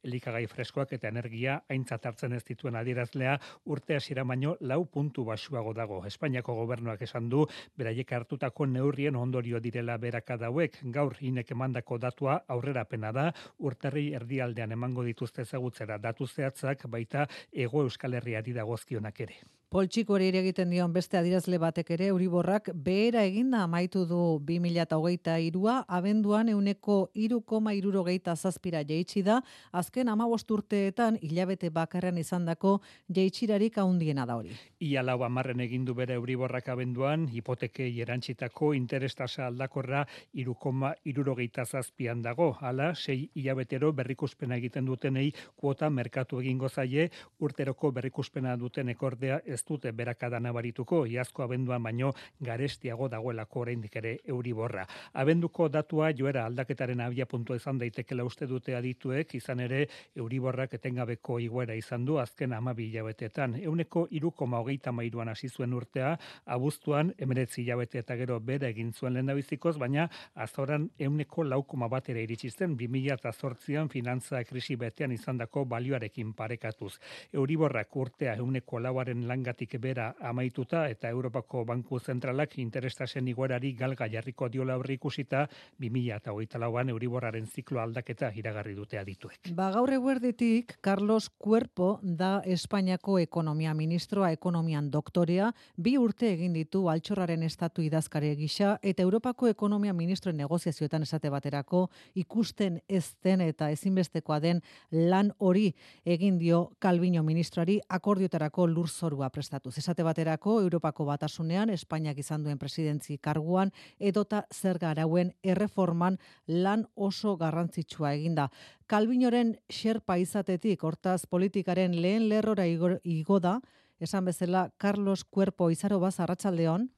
elikagai 0.02 0.46
freskoak 0.46 0.92
eta 0.96 1.08
energia 1.08 1.60
aintzat 1.68 2.06
hartzen 2.06 2.32
ez 2.36 2.42
dituen 2.44 2.76
adierazlea 2.76 3.38
urte 3.64 3.96
hasiera 3.96 4.24
baino 4.24 4.56
lau 4.60 4.84
puntu 4.84 5.24
basuago 5.24 5.74
dago. 5.74 6.00
Espainiako 6.06 6.54
gobernuak 6.54 7.02
esan 7.02 7.28
du 7.28 7.46
beraiek 7.76 8.12
hartutako 8.12 8.66
neurrien 8.66 9.16
ondorio 9.16 9.60
direla 9.60 9.98
berakada 9.98 10.46
hauek 10.46 10.80
gaur 10.96 11.16
inek 11.20 11.50
emandako 11.50 11.98
datua 11.98 12.40
aurrerapena 12.48 13.12
da 13.12 13.30
urterri 13.58 14.10
erdialdean 14.14 14.72
emango 14.72 15.04
dituzte 15.04 15.42
ezagutzera 15.42 15.98
datu 15.98 16.26
zehatzak 16.26 16.86
baita 16.88 17.26
ego 17.52 17.82
Euskal 17.82 18.14
Herriari 18.14 18.52
dagozkionak 18.52 19.20
ere. 19.20 19.40
Poltsiko 19.70 20.16
hori 20.16 20.32
egiten 20.34 20.72
dion 20.74 20.90
beste 20.90 21.14
adirazle 21.14 21.58
batek 21.62 21.92
ere 21.94 22.08
Euriborrak 22.10 22.72
behera 22.74 23.20
eginda 23.22 23.60
amaitu 23.62 24.00
du 24.02 24.16
2023a 24.48 25.74
abenduan 25.86 26.48
euneko 26.50 26.96
3,60 27.14 28.34
zazpira 28.34 28.80
jeitsi 28.82 29.22
da 29.22 29.36
azken 29.70 30.10
15 30.10 30.54
urteetan 30.56 31.18
hilabete 31.22 31.70
bakarrean 31.70 32.18
izandako 32.18 32.72
jeitsirarik 33.18 33.78
handiena 33.78 34.24
da 34.26 34.40
hori. 34.40 34.56
Ia 34.80 35.04
lau 35.06 35.22
amarren 35.22 35.62
egin 35.62 35.84
du 35.84 35.94
bere 35.94 36.18
Euriborrak 36.18 36.72
abenduan 36.74 37.28
hipotekei 37.30 37.92
erantsitako 38.02 38.72
interestasa 38.74 39.46
aldakorra 39.46 40.02
3,60 40.34 41.64
zazpian 41.64 42.26
dago. 42.26 42.56
Hala, 42.58 42.90
sei 42.96 43.30
hilabetero 43.36 43.92
berrikuspena 43.92 44.58
egiten 44.58 44.90
dutenei 44.90 45.30
kuota 45.54 45.90
merkatu 45.90 46.42
egingo 46.42 46.68
zaie 46.68 47.08
urteroko 47.38 47.92
berrikuspena 47.92 48.58
duten 48.58 48.88
ekordea 48.96 49.40
ez 49.46 49.59
ez 49.60 49.66
dute 49.68 49.92
berakada 49.92 50.40
nabarituko 50.40 51.04
iazko 51.06 51.44
abenduan 51.44 51.82
baino 51.82 52.12
garestiago 52.40 53.08
dagoelako 53.12 53.60
oraindik 53.64 53.96
ere 54.00 54.16
Euriborra. 54.24 54.86
Abenduko 55.20 55.68
datua 55.68 56.10
joera 56.16 56.46
aldaketaren 56.48 57.00
abia 57.04 57.26
puntu 57.26 57.54
izan 57.54 57.78
daitekela 57.78 58.24
uste 58.24 58.46
dute 58.46 58.74
adituek, 58.76 59.34
izan 59.34 59.60
ere 59.60 59.86
Euriborrak 60.16 60.74
etengabeko 60.78 61.38
iguera 61.40 61.76
izan 61.76 62.04
du 62.04 62.18
azken 62.18 62.54
12 62.56 62.86
hilabetetan. 62.86 63.58
Euneko 63.60 64.06
3,33an 64.10 65.32
hasi 65.34 65.48
zuen 65.48 65.74
urtea, 65.74 66.16
abuztuan 66.46 67.12
19 67.18 67.60
hilabete 67.62 68.00
eta 68.00 68.16
gero 68.16 68.40
bere 68.40 68.70
egin 68.70 68.92
zuen 68.92 69.14
lehendabizikoz, 69.14 69.76
baina 69.78 70.08
azoran 70.34 70.88
euneko 70.98 71.44
4,1 71.44 71.90
batera 71.90 72.24
iritsi 72.24 72.50
zen 72.50 72.76
2008an 72.78 73.90
finantza 73.92 74.42
krisi 74.44 74.76
betean 74.76 75.12
izandako 75.12 75.64
balioarekin 75.64 76.32
parekatuz. 76.34 76.94
Euriborrak 77.32 77.96
urtea 77.96 78.36
euneko 78.40 78.80
lauaren 78.80 79.26
langa 79.28 79.49
gatik 79.50 79.76
bera 79.82 80.14
amaituta 80.20 80.84
eta 80.88 81.10
Europako 81.10 81.64
Banku 81.66 81.98
Zentralak 81.98 82.56
interestasen 82.62 83.28
iguerari 83.28 83.72
galga 83.74 84.06
jarriko 84.10 84.48
diola 84.48 84.76
horri 84.78 84.94
ikusita 84.98 85.46
2008 85.82 86.60
lauan 86.62 86.92
Euriborraren 86.92 87.46
ziklo 87.46 87.80
aldaketa 87.82 88.30
iragarri 88.36 88.74
dute 88.78 88.98
adituek. 89.00 89.50
Ba 89.56 89.70
gaur 89.74 89.90
eguerditik 89.92 90.76
Carlos 90.80 91.30
Cuerpo 91.30 91.98
da 92.02 92.40
Espainiako 92.44 93.18
ekonomia 93.18 93.74
ministroa 93.74 94.30
ekonomian 94.36 94.90
doktorea 94.90 95.50
bi 95.76 95.96
urte 95.98 96.30
egin 96.32 96.54
ditu 96.54 96.86
altxorraren 96.92 97.42
estatu 97.42 97.82
idazkare 97.82 98.34
gisa 98.38 98.76
eta 98.82 99.02
Europako 99.02 99.50
ekonomia 99.50 99.92
ministroen 99.96 100.38
negoziazioetan 100.38 101.02
esate 101.08 101.30
baterako 101.30 101.88
ikusten 102.14 102.80
ez 102.88 103.16
den 103.24 103.40
eta 103.40 103.70
ezinbestekoa 103.70 104.40
den 104.40 104.62
lan 104.92 105.32
hori 105.38 105.72
egin 106.04 106.38
dio 106.38 106.70
Calviño 106.78 107.24
ministroari 107.26 107.80
akordiotarako 107.88 108.66
lurzorua 108.66 109.30
prestatu. 109.40 109.72
Zesate 109.72 110.04
baterako, 110.04 110.58
Europako 110.60 111.06
batasunean, 111.08 111.72
Espainiak 111.72 112.18
izan 112.20 112.44
duen 112.44 112.58
presidentzi 112.60 113.16
karguan, 113.18 113.72
edota 113.98 114.44
zer 114.52 114.78
garauen 114.82 115.32
erreforman 115.42 116.18
lan 116.46 116.84
oso 116.94 117.36
garrantzitsua 117.40 118.12
eginda. 118.18 118.50
Kalbinoren 118.90 119.56
xerpa 119.72 120.18
izatetik, 120.20 120.84
hortaz 120.84 121.24
politikaren 121.30 121.96
lehen 122.02 122.28
lerrora 122.28 122.66
igo 122.68 123.40
da, 123.40 123.60
esan 124.00 124.28
bezala, 124.28 124.68
Carlos 124.76 125.24
Cuerpo 125.24 125.70
izaro 125.72 126.00
baz, 126.00 126.18
arratsaldeon. 126.20 126.90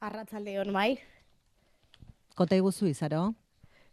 Arratsaldeon 0.00 0.72
bai. 0.74 0.96
Kota 2.36 2.58
iguzu 2.58 2.90
izaro. 2.90 3.30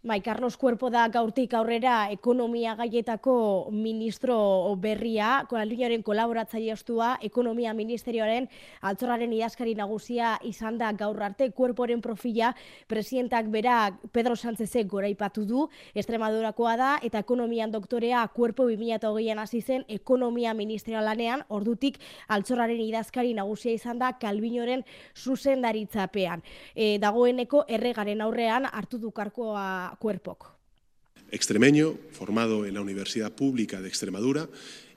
Bai, 0.06 0.20
Carlos 0.20 0.58
Cuerpo 0.58 0.90
da 0.92 1.06
gaurtik 1.08 1.54
aurrera 1.56 2.10
ekonomia 2.12 2.74
gaietako 2.76 3.70
ministro 3.72 4.36
berria, 4.76 5.46
Koalduñaren 5.48 6.02
kolaboratzaile 6.04 6.74
ostua, 6.74 7.14
ekonomia 7.24 7.72
ministerioaren 7.72 8.50
altzorraren 8.82 9.32
idazkari 9.32 9.78
nagusia 9.80 10.34
izan 10.44 10.76
da 10.78 10.90
gaur 10.92 11.24
arte, 11.24 11.48
Cuerporen 11.56 12.02
profila 12.04 12.50
presidentak 12.92 13.48
bera 13.48 13.94
Pedro 14.12 14.36
Sánchezek 14.36 14.90
gora 14.92 15.08
ipatu 15.08 15.46
du, 15.48 15.70
Estremadurakoa 15.96 16.76
da, 16.76 16.92
eta 17.02 17.24
ekonomian 17.24 17.72
doktorea 17.72 18.26
Cuerpo 18.36 18.68
2008an 18.68 19.40
hasi 19.40 19.62
zen 19.62 19.88
ekonomia 19.88 20.52
ministerioalanean, 20.54 21.46
ordutik 21.48 22.02
altzorraren 22.28 22.84
idazkari 22.90 23.32
nagusia 23.40 23.72
izan 23.72 24.04
da 24.04 24.12
Kalbinoren 24.20 24.84
zuzendaritzapean. 25.16 26.44
E, 26.76 26.98
dagoeneko 27.00 27.64
erregaren 27.70 28.20
aurrean 28.28 28.68
hartu 28.68 29.00
dukarkoa 29.94 29.98
Cuerpoc. 30.00 30.54
Extremeño, 31.32 31.96
formado 32.12 32.66
en 32.66 32.76
la 32.76 32.82
Universidad 32.82 33.32
Pública 33.32 33.82
de 33.82 33.88
Extremadura 33.88 34.50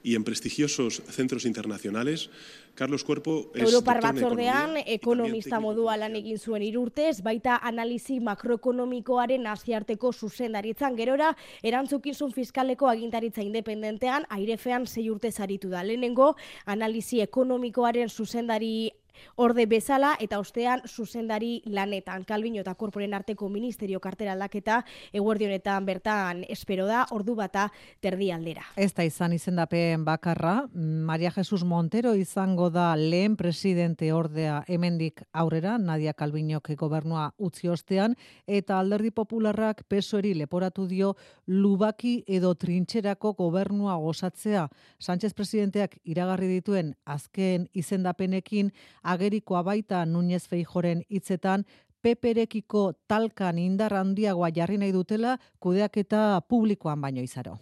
y 0.03 0.15
en 0.15 0.23
prestigiosos 0.23 1.01
centros 1.09 1.45
internacionales, 1.45 2.29
Carlos 2.75 3.03
Cuerpo 3.03 3.49
es 3.55 3.63
Europar 3.63 3.99
batzordean 4.03 4.77
ekonomista 4.85 5.59
modua 5.59 5.97
lan 5.97 6.13
egin 6.15 6.37
zuen 6.37 6.61
irurtez, 6.61 7.23
baita 7.25 7.57
analizi 7.57 8.19
makroekonomikoaren 8.21 9.47
aziarteko 9.49 10.13
zuzendaritzan 10.13 10.95
gerora, 10.95 11.31
erantzukizun 11.63 12.31
fiskaleko 12.31 12.87
agintaritza 12.87 13.41
independentean, 13.41 14.29
airefean 14.29 14.85
zei 14.85 15.09
urte 15.09 15.31
zaritu 15.31 15.73
da. 15.73 15.81
Lehenengo, 15.81 16.35
analizi 16.65 17.23
ekonomikoaren 17.25 18.13
zuzendari 18.13 18.91
orde 19.35 19.65
bezala 19.65 20.15
eta 20.19 20.39
ostean 20.39 20.81
zuzendari 20.87 21.61
lanetan. 21.65 22.23
Kalbino 22.25 22.61
eta 22.61 22.75
korporen 22.75 23.13
arteko 23.13 23.49
ministerio 23.49 23.99
kartera 23.99 24.33
aldaketa 24.33 24.83
eguerdi 25.13 25.45
honetan 25.45 25.85
bertan 25.85 26.43
espero 26.49 26.85
da 26.85 27.05
ordu 27.11 27.35
bata 27.35 27.69
terdi 28.01 28.31
aldera. 28.31 28.65
Ez 28.75 28.93
da 28.93 29.03
izan 29.03 29.33
izendapen 29.33 30.05
bakarra, 30.05 30.67
Maria 30.73 31.31
Jesus 31.31 31.63
Montero 31.63 32.13
izango 32.15 32.69
da 32.69 32.95
lehen 32.95 33.35
presidente 33.35 34.11
ordea 34.13 34.63
hemendik 34.67 35.21
aurrera, 35.31 35.77
Nadia 35.77 36.13
Kalbinok 36.13 36.69
gobernua 36.77 37.31
utzi 37.37 37.67
ostean, 37.67 38.15
eta 38.47 38.79
alderdi 38.79 39.11
popularrak 39.11 39.83
pesoeri 39.87 40.33
leporatu 40.37 40.87
dio 40.87 41.15
lubaki 41.47 42.23
edo 42.27 42.53
trintxerako 42.55 43.33
gobernua 43.37 43.95
gozatzea. 44.01 44.67
Sánchez 44.99 45.33
presidenteak 45.33 45.97
iragarri 46.03 46.47
dituen 46.47 46.93
azken 47.05 47.67
izendapenekin 47.73 48.71
agerikoa 49.13 49.63
baita 49.63 50.05
Núñez 50.05 50.47
Feijoren 50.49 51.03
hitzetan 51.09 51.65
peperekiko 52.01 52.91
talkan 53.07 53.57
indar 53.59 53.93
handiagoa 53.93 54.51
jarri 54.55 54.77
nahi 54.77 54.93
dutela 54.95 55.37
kudeaketa 55.59 56.41
publikoan 56.47 57.01
baino 57.01 57.21
izaro. 57.21 57.57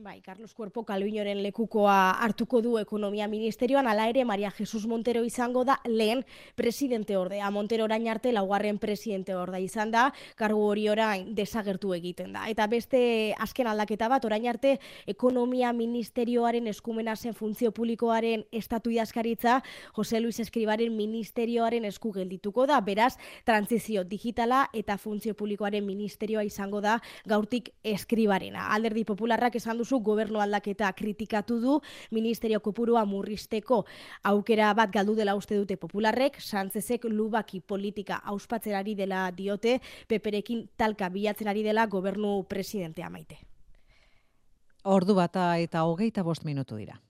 Bai, 0.00 0.20
Carlos 0.20 0.54
Cuerpo 0.54 0.84
Kalbinoren 0.86 1.40
lekukoa 1.42 2.12
hartuko 2.22 2.60
du 2.62 2.76
ekonomia 2.78 3.26
ministerioan, 3.26 3.88
ala 3.90 4.04
ere 4.06 4.22
Maria 4.24 4.52
Jesus 4.54 4.86
Montero 4.86 5.24
izango 5.26 5.64
da 5.64 5.80
lehen 5.90 6.24
presidente 6.54 7.16
ordea. 7.16 7.50
Montero 7.50 7.82
orain 7.84 8.06
arte 8.06 8.30
laugarren 8.30 8.78
presidente 8.78 9.34
ordea 9.34 9.58
izan 9.58 9.90
da, 9.90 10.12
kargu 10.36 10.60
hori 10.68 10.84
orain 10.88 11.32
desagertu 11.34 11.96
egiten 11.96 12.30
da. 12.36 12.44
Eta 12.46 12.68
beste 12.70 13.00
azken 13.42 13.66
aldaketa 13.66 14.06
bat, 14.12 14.24
orain 14.24 14.46
arte 14.46 14.76
ekonomia 15.06 15.72
ministerioaren 15.72 16.70
eskumena 16.70 17.16
zen 17.16 17.34
funtzio 17.34 17.72
publikoaren 17.72 18.46
estatu 18.52 18.94
idazkaritza, 18.94 19.64
Jose 19.96 20.20
Luis 20.20 20.38
Eskribaren 20.38 20.94
ministerioaren 20.94 21.88
esku 21.90 22.12
geldituko 22.12 22.68
da, 22.70 22.78
beraz, 22.80 23.16
transizio 23.44 24.04
digitala 24.04 24.68
eta 24.72 24.96
funtzio 24.96 25.34
publikoaren 25.34 25.84
ministerioa 25.84 26.46
izango 26.46 26.80
da 26.80 27.00
gaurtik 27.26 27.72
eskribarena. 27.82 28.70
Alderdi 28.78 29.02
popularrak 29.04 29.58
esan 29.58 29.87
duzu 29.88 30.02
gobernu 30.04 30.40
aldaketa 30.40 30.92
kritikatu 30.92 31.60
du 31.60 31.80
ministerio 32.10 32.60
kopurua 32.60 33.04
murrizteko 33.06 33.84
aukera 34.24 34.74
bat 34.74 34.92
galdu 34.92 35.14
dela 35.16 35.34
uste 35.34 35.56
dute 35.56 35.76
popularrek, 35.76 36.40
santzezek 36.40 37.04
lubaki 37.04 37.60
politika 37.60 38.20
auspatzerari 38.24 38.94
dela 38.94 39.30
diote, 39.32 39.80
peperekin 40.08 40.68
talka 40.76 41.08
bilatzen 41.08 41.48
ari 41.48 41.62
dela 41.62 41.86
gobernu 41.86 42.44
presidentea 42.48 43.08
maite. 43.10 43.38
Ordu 44.84 45.14
bata 45.14 45.56
eta 45.58 45.84
hogeita 45.84 46.22
bost 46.22 46.44
minutu 46.44 46.76
dira. 46.76 47.00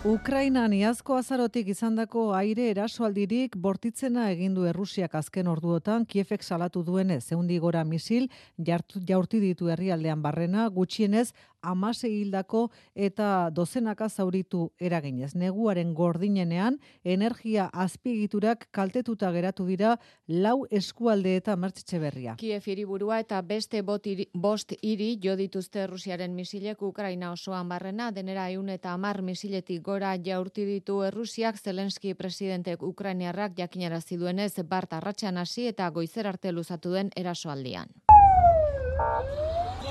Ukrainan 0.00 0.72
iazko 0.72 1.18
azarotik 1.20 1.66
izandako 1.68 2.30
aire 2.32 2.70
erasoaldirik 2.70 3.58
bortitzena 3.60 4.30
egin 4.32 4.54
du 4.56 4.62
Errusiak 4.64 5.12
azken 5.18 5.50
orduotan. 5.52 6.06
Kiefek 6.08 6.40
salatu 6.40 6.80
duenez, 6.82 7.18
zeundi 7.28 7.58
gora 7.60 7.82
misil 7.84 8.30
jaurti 8.56 9.40
ditu 9.42 9.68
herrialdean 9.68 10.22
barrena, 10.22 10.70
gutxienez 10.72 11.34
amase 11.62 12.08
hildako 12.08 12.68
eta 12.94 13.50
dozenaka 13.52 14.08
zauritu 14.08 14.70
eraginez. 14.80 15.34
Neguaren 15.34 15.94
gordinenean, 15.94 16.78
energia 17.04 17.68
azpigiturak 17.72 18.68
kaltetuta 18.70 19.30
geratu 19.32 19.66
dira 19.66 19.96
lau 20.26 20.66
eskualde 20.70 21.36
eta 21.36 21.56
mertxetxe 21.56 21.98
berria. 21.98 22.34
Kiev 22.38 22.68
iriburua 22.68 23.20
eta 23.20 23.40
beste 23.42 23.82
bot 23.82 24.06
iri, 24.06 24.28
bost 24.34 24.74
iri 24.82 25.16
jo 25.22 25.36
dituzte 25.36 25.86
Rusiaren 25.86 26.34
misilek 26.34 26.82
Ukraina 26.82 27.32
osoan 27.32 27.68
barrena, 27.68 28.10
denera 28.10 28.48
eun 28.50 28.68
eta 28.68 28.92
amar 28.92 29.22
misiletik 29.22 29.82
gora 29.82 30.16
jaurti 30.24 30.66
ditu 30.66 31.02
Errusiak 31.02 31.58
Zelenski 31.58 32.14
presidentek 32.14 32.82
Ukrainiarrak 32.82 33.56
jakinarazi 33.58 34.16
duenez 34.16 34.52
Bart 34.68 34.92
arratsean 34.92 35.38
hasi 35.38 35.66
eta 35.66 35.88
goizer 35.90 36.26
arte 36.26 36.52
luzatu 36.52 36.92
den 36.92 37.10
erasoaldian. 37.16 37.88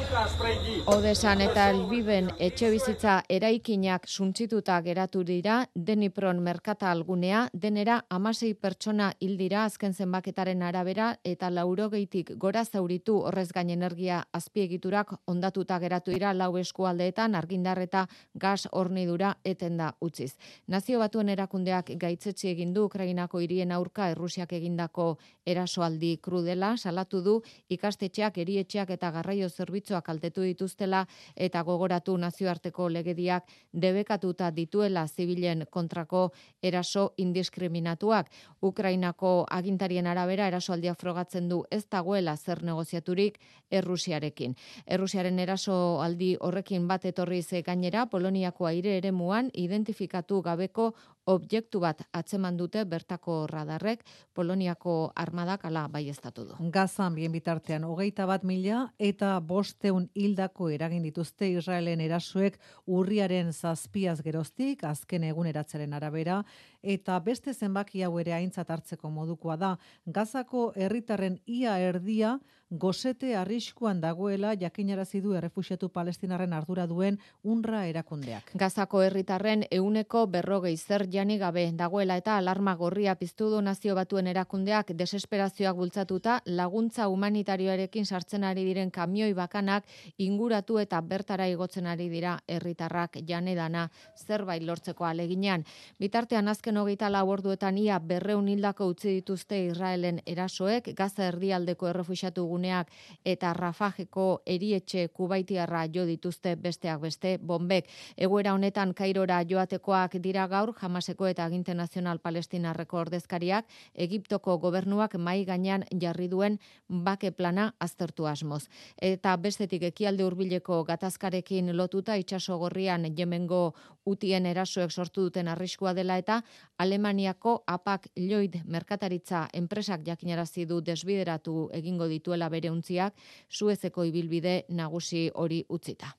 Odesan 0.10 1.44
eta 1.46 1.68
Elbiben 1.70 2.32
etxe 2.42 2.72
bizitza 2.74 3.20
eraikinak 3.30 4.08
suntzituta 4.10 4.80
geratu 4.82 5.22
dira, 5.24 5.60
Denipron 5.76 6.40
merkata 6.42 6.90
algunea, 6.90 7.44
denera 7.54 8.00
amasei 8.10 8.56
pertsona 8.56 9.12
hildira 9.22 9.66
azken 9.68 9.94
zenbaketaren 9.94 10.64
arabera 10.66 11.12
eta 11.24 11.52
laurogeitik 11.54 12.32
gora 12.42 12.64
zauritu 12.66 13.20
horrez 13.30 13.52
gain 13.54 13.70
energia 13.70 14.24
azpiegiturak 14.34 15.14
ondatuta 15.28 15.78
geratu 15.80 16.16
dira 16.16 16.34
lau 16.34 16.58
eskualdeetan 16.58 17.36
argindar 17.36 17.78
eta 17.86 18.08
gas 18.34 18.66
hornidura 18.72 19.36
etenda 19.44 19.92
utziz. 20.02 20.34
Nazio 20.68 21.00
batuen 21.00 21.30
erakundeak 21.30 21.94
gaitzetsi 22.02 22.50
egin 22.56 22.74
du 22.74 22.88
Ukrainako 22.90 23.44
hirien 23.46 23.72
aurka 23.72 24.10
Errusiak 24.10 24.58
egindako 24.58 25.20
erasoaldi 25.46 26.18
krudela, 26.18 26.76
salatu 26.78 27.22
du 27.22 27.40
ikastetxeak, 27.70 28.38
erietxeak 28.38 28.90
eta 28.98 29.12
garraio 29.12 29.50
zerbitzuak 29.50 29.99
kaltetu 30.02 30.42
dituztela 30.42 31.06
eta 31.36 31.64
gogoratu 31.64 32.18
nazioarteko 32.18 32.90
legediak 32.90 33.46
debekatuta 33.74 34.52
dituela 34.52 35.08
zibilen 35.08 35.66
kontrako 35.70 36.32
eraso 36.62 37.14
indiskriminatuak. 37.18 38.30
Ukrainako 38.62 39.46
agintarien 39.50 40.08
arabera 40.08 40.48
erasoaldia 40.48 40.96
frogatzen 40.96 41.50
du 41.50 41.64
ez 41.72 41.86
dagoela 41.90 42.36
zer 42.38 42.64
negoziaturik 42.64 43.40
Errusiarekin. 43.70 44.56
Errusiaren 44.86 45.40
eraso 45.40 46.02
aldi 46.02 46.36
horrekin 46.40 46.88
bat 46.88 47.06
etorri 47.06 47.42
ze 47.44 47.62
gainera 47.62 48.08
Poloniako 48.10 48.66
aire 48.66 48.98
eremuan 48.98 49.52
identifikatu 49.54 50.42
gabeko 50.42 50.94
objektu 51.30 51.80
bat 51.84 52.02
atzeman 52.14 52.58
dute 52.58 52.84
bertako 52.90 53.44
radarrek 53.50 54.04
Poloniako 54.34 55.12
armadak 55.16 55.66
ala 55.68 55.86
baiestatu 55.92 56.46
du. 56.48 56.58
Gazan 56.74 57.16
bien 57.16 57.32
bitartean 57.32 57.86
hogeita 57.86 58.26
bat 58.30 58.44
mila 58.44 58.82
eta 58.98 59.36
bosteun 59.40 60.10
hildako 60.16 60.70
eragin 60.74 61.04
dituzte 61.06 61.50
Israelen 61.52 62.02
erasuek 62.02 62.58
urriaren 62.88 63.54
zazpiaz 63.54 64.20
geroztik, 64.26 64.84
azken 64.84 65.28
egun 65.30 65.50
eratzaren 65.52 65.94
arabera, 65.94 66.44
eta 66.82 67.20
beste 67.20 67.54
zenbaki 67.54 68.04
hau 68.04 68.18
ere 68.20 68.34
aintzat 68.34 68.70
hartzeko 68.70 69.12
modukoa 69.14 69.58
da. 69.58 69.76
Gazako 70.06 70.72
herritarren 70.76 71.40
ia 71.46 71.78
erdia 71.80 72.40
gozete 72.70 73.36
arriskuan 73.36 74.00
dagoela 74.02 74.54
jakinarazi 74.54 75.22
du 75.22 75.34
errefuxiatu 75.34 75.90
palestinarren 75.90 76.54
ardura 76.54 76.86
duen 76.88 77.18
unra 77.44 77.86
erakundeak. 77.90 78.52
Gazako 78.54 79.02
herritarren 79.02 79.64
euneko 79.72 80.28
berrogei 80.28 80.76
zer 80.78 81.08
jani 81.10 81.38
gabe 81.38 81.72
dagoela 81.74 82.18
eta 82.18 82.38
alarma 82.38 82.76
gorria 82.76 83.16
piztu 83.16 83.50
du 83.50 83.62
nazio 83.62 83.96
batuen 83.96 84.28
erakundeak 84.28 84.92
desesperazioak 84.94 85.76
bultzatuta 85.76 86.42
laguntza 86.46 87.08
humanitarioarekin 87.10 88.06
sartzen 88.06 88.44
ari 88.44 88.66
diren 88.66 88.92
kamioi 88.92 89.34
bakanak 89.34 89.86
inguratu 90.18 90.78
eta 90.80 91.02
bertara 91.02 91.48
igotzen 91.48 91.88
ari 91.88 92.10
dira 92.10 92.38
herritarrak 92.48 93.18
janedana 93.26 93.90
zerbait 94.16 94.64
lortzeko 94.64 95.06
aleginean. 95.06 95.66
Bitartean 96.00 96.48
azken 96.48 96.78
hogeita 96.78 97.10
laborduetan 97.10 97.78
ia 97.78 98.00
berreun 98.00 98.48
hildako 98.48 98.92
utzi 98.94 99.10
dituzte 99.10 99.66
Israelen 99.66 100.22
erasoek, 100.26 100.94
Gaza 100.96 101.26
erdialdeko 101.26 101.88
errefuxiatu 101.88 102.46
guneak 102.60 102.92
eta 103.26 103.54
Rafajeko 103.54 104.42
erietxe 104.46 105.08
kubaitiarra 105.16 105.86
jo 105.94 106.06
dituzte 106.06 106.56
besteak 106.56 107.00
beste 107.02 107.38
bombek. 107.38 107.88
Egoera 108.18 108.54
honetan 108.54 108.94
Kairora 108.94 109.42
joatekoak 109.48 110.20
dira 110.22 110.48
gaur 110.48 110.74
Hamaseko 110.82 111.28
eta 111.28 111.46
Aginte 111.46 111.74
Nazional 111.74 112.20
Palestinarreko 112.20 112.98
ordezkariak 112.98 113.66
Egiptoko 113.96 114.58
gobernuak 114.60 115.16
mai 115.16 115.46
gainean 115.46 115.86
jarri 116.02 116.28
duen 116.28 116.60
bake 116.90 117.32
plana 117.32 117.74
aztertu 117.80 118.28
asmoz. 118.28 118.68
Eta 119.02 119.36
bestetik 119.38 119.84
ekialde 119.84 120.24
hurbileko 120.24 120.84
gatazkarekin 120.84 121.76
lotuta 121.78 122.16
itsaso 122.16 122.58
gorrian 122.58 123.06
Yemengo 123.18 123.74
utien 124.06 124.46
erasoek 124.46 124.92
sortu 124.92 125.28
duten 125.28 125.48
arriskua 125.48 125.94
dela 125.94 126.18
eta 126.18 126.42
Alemaniako 126.78 127.64
apak 127.68 128.08
Lloyd 128.18 128.56
merkataritza 128.66 129.48
enpresak 129.54 130.06
jakinarazi 130.06 130.66
du 130.66 130.82
desbideratu 130.82 131.70
egingo 131.74 132.08
dituela 132.08 132.49
bere 132.50 132.72
untziak 132.72 133.14
Suezeko 133.50 134.04
ibilbide 134.10 134.64
nagusi 134.70 135.30
hori 135.34 135.64
utzita. 135.70 136.16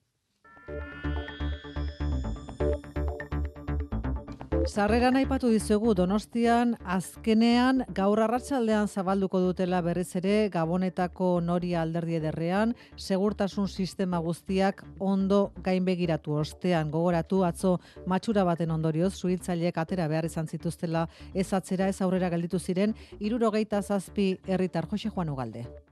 Sarreran 4.71 5.17
aipatu 5.17 5.49
dizugu 5.51 5.95
Donostian 5.97 6.77
azkenean 6.95 7.81
gaur 7.97 8.21
arratsaldean 8.23 8.87
zabalduko 8.87 9.41
dutela 9.41 9.81
berriz 9.83 10.15
ere 10.21 10.35
Gabonetako 10.53 11.31
Noria 11.41 11.81
alderdi 11.83 12.19
ederrean 12.21 12.77
segurtasun 12.95 13.67
sistema 13.67 14.21
guztiak 14.23 14.85
ondo 15.01 15.43
gainbegiratu 15.65 16.39
ostean 16.45 16.95
gogoratu 16.95 17.43
atzo 17.49 17.79
matxura 18.07 18.45
baten 18.45 18.71
ondorioz 18.71 19.15
suhiltzaileek 19.17 19.83
atera 19.83 20.07
behar 20.13 20.31
izan 20.31 20.47
zituztela 20.47 21.09
ez 21.35 21.51
atzera 21.53 21.89
ez 21.89 22.01
aurrera 22.01 22.31
gelditu 22.31 22.59
ziren 22.59 22.95
77 23.19 24.37
herritar 24.47 24.87
Jose 24.87 25.09
Juan 25.09 25.31
Ugalde. 25.31 25.90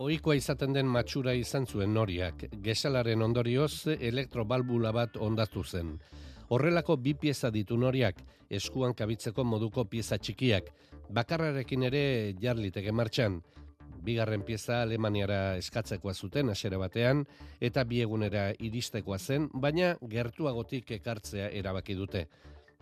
Ohikoa 0.00 0.32
izaten 0.38 0.72
den 0.72 0.86
matxura 0.88 1.34
izan 1.36 1.66
zuen 1.68 1.90
noriak, 1.92 2.46
gesalaren 2.64 3.20
ondorioz 3.20 3.98
elektrobalbula 4.00 4.94
bat 4.96 5.18
ondatu 5.20 5.60
zen. 5.60 5.90
Horrelako 6.48 6.94
bi 6.96 7.12
pieza 7.12 7.50
ditu 7.52 7.76
noriak, 7.76 8.22
eskuan 8.48 8.94
kabitzeko 8.96 9.44
moduko 9.44 9.84
pieza 9.84 10.16
txikiak, 10.16 10.70
bakarrarekin 11.12 11.84
ere 11.90 12.00
jarliteke 12.40 12.94
martxan. 12.96 13.42
Bigarren 14.00 14.40
pieza 14.40 14.78
Alemaniara 14.86 15.58
eskatzekoa 15.60 16.14
zuten 16.14 16.48
asera 16.48 16.78
batean, 16.80 17.26
eta 17.60 17.84
biegunera 17.84 18.46
iristekoa 18.56 19.18
zen, 19.18 19.50
baina 19.52 19.98
gertuagotik 20.00 20.94
ekartzea 20.96 21.50
erabaki 21.60 21.98
dute. 21.98 22.24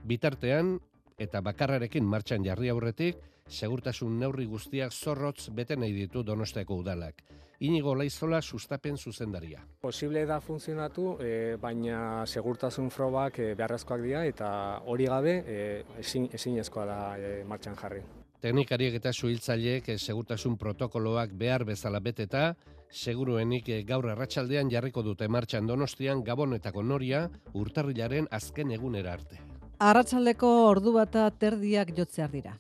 Bitartean, 0.07 0.77
eta 1.19 1.43
bakarrarekin 1.43 2.07
martxan 2.07 2.47
jarri 2.47 2.71
aurretik, 2.71 3.19
segurtasun 3.49 4.19
neurri 4.21 4.47
guztiak 4.47 4.93
zorrotz 4.93 5.49
bete 5.51 5.77
nahi 5.77 5.93
ditu 5.93 6.23
donosteko 6.23 6.77
udalak. 6.77 7.23
Inigo 7.61 7.95
Laizola 7.99 8.41
sustapen 8.41 8.97
zuzendaria. 8.97 9.65
Posible 9.81 10.25
da 10.27 10.39
funtzionatu, 10.41 11.17
e, 11.19 11.57
baina 11.59 12.25
segurtasun 12.27 12.91
frobak 12.95 13.41
e, 13.43 13.55
beharrezkoak 13.59 14.05
dira 14.05 14.23
eta 14.27 14.51
hori 14.87 15.09
gabe 15.11 15.35
e, 15.43 15.59
ezin, 15.99 16.29
ezinezkoa 16.33 16.85
da 16.87 17.01
e, 17.19 17.33
martxan 17.45 17.75
jarri. 17.81 18.05
Teknikariek 18.39 18.95
eta 19.01 19.11
suhiltzaileek 19.13 19.91
segurtasun 19.97 20.55
protokoloak 20.57 21.35
behar 21.35 21.65
bezala 21.67 21.99
beteta, 21.99 22.55
seguruenik 22.91 23.67
gaur 23.89 24.07
arratsaldean 24.07 24.71
jarriko 24.71 25.03
dute 25.03 25.27
martxan 25.27 25.67
Donostian 25.67 26.23
Gabonetako 26.23 26.83
noria 26.83 27.27
urtarrilaren 27.55 28.31
azken 28.31 28.71
egunera 28.71 29.19
arte. 29.19 29.43
Arratsaldeko 29.79 30.49
ordu 30.69 30.93
bata 30.95 31.29
terdiak 31.31 31.91
jotzear 31.99 32.31
dira. 32.31 32.55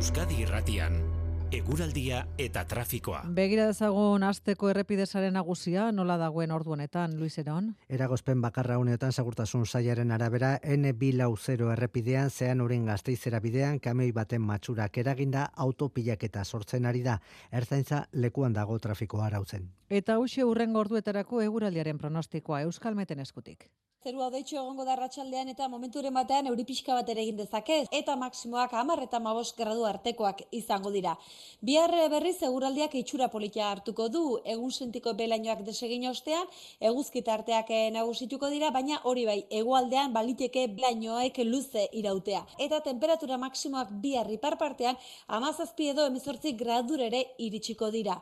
Euskadi 0.00 0.38
Irratian 0.40 0.94
eguraldia 1.52 2.22
eta 2.40 2.62
trafikoa. 2.64 3.18
Begira 3.36 3.66
dezagun 3.68 4.22
asteko 4.24 4.70
errepidesaren 4.72 5.34
nagusia 5.36 5.90
nola 5.92 6.16
dagoen 6.16 6.54
ordu 6.56 6.72
honetan, 6.72 7.18
Luis 7.20 7.36
Eron? 7.42 7.66
Eragozpen 7.98 8.40
bakarra 8.40 8.78
honetan 8.80 9.12
segurtasun 9.12 9.66
sailaren 9.66 10.14
arabera 10.16 10.54
N240 10.62 11.74
errepidean 11.74 12.30
zean 12.30 12.64
urin 12.64 12.88
gazteizera 12.88 13.42
bidean 13.44 13.76
kamioi 13.78 14.14
baten 14.16 14.40
matxurak 14.40 14.96
eraginda 15.04 15.50
autopilaketa 15.66 16.46
sortzen 16.46 16.88
ari 16.88 17.04
da. 17.04 17.18
Ertzaintza 17.52 18.06
lekuan 18.12 18.56
dago 18.56 18.78
trafikoa 18.78 19.26
arautzen. 19.26 19.68
Eta 19.90 20.16
hauxe 20.16 20.48
urrengo 20.48 20.80
orduetarako 20.80 21.44
eguraldiaren 21.44 22.00
pronostikoa 22.00 22.62
Euskalmeten 22.70 23.20
eskutik. 23.20 23.68
Zerua 24.00 24.30
deitxo 24.32 24.56
egongo 24.56 24.86
da 24.88 24.94
ratxaldean 24.96 25.50
eta 25.52 25.66
momenturen 25.68 26.14
batean 26.16 26.46
euri 26.48 26.64
pixka 26.64 26.94
bat 26.96 27.10
ere 27.12 27.20
egin 27.20 27.36
dezake 27.36 27.74
eta 27.98 28.14
maksimoak 28.16 28.72
hamar 28.72 29.02
eta 29.04 29.18
mabos 29.20 29.50
gradu 29.58 29.82
artekoak 29.84 30.38
izango 30.56 30.88
dira. 30.94 31.12
Bihar 31.60 31.92
berriz 32.08 32.38
eguraldiak 32.48 32.94
itxura 32.96 33.28
politia 33.28 33.66
hartuko 33.68 34.06
du, 34.08 34.22
egun 34.54 34.72
sentiko 34.72 35.12
belainoak 35.18 35.60
desegin 35.66 36.06
ostean, 36.08 36.48
eguzkita 36.80 37.34
arteak 37.34 37.74
nagusituko 37.92 38.48
dira, 38.48 38.70
baina 38.70 39.02
hori 39.04 39.26
bai, 39.28 39.36
egualdean 39.58 40.16
baliteke 40.16 40.64
belainoek 40.78 41.42
luze 41.44 41.84
irautea. 41.92 42.40
Eta 42.56 42.80
temperatura 42.88 43.36
maksimoak 43.36 43.92
bihar 44.00 44.32
ipar 44.32 44.56
partean, 44.56 44.96
amazazpi 45.28 45.90
edo 45.92 46.08
emezortzi 46.08 46.54
gradur 46.64 47.04
ere 47.10 47.22
iritsiko 47.36 47.92
dira. 47.98 48.16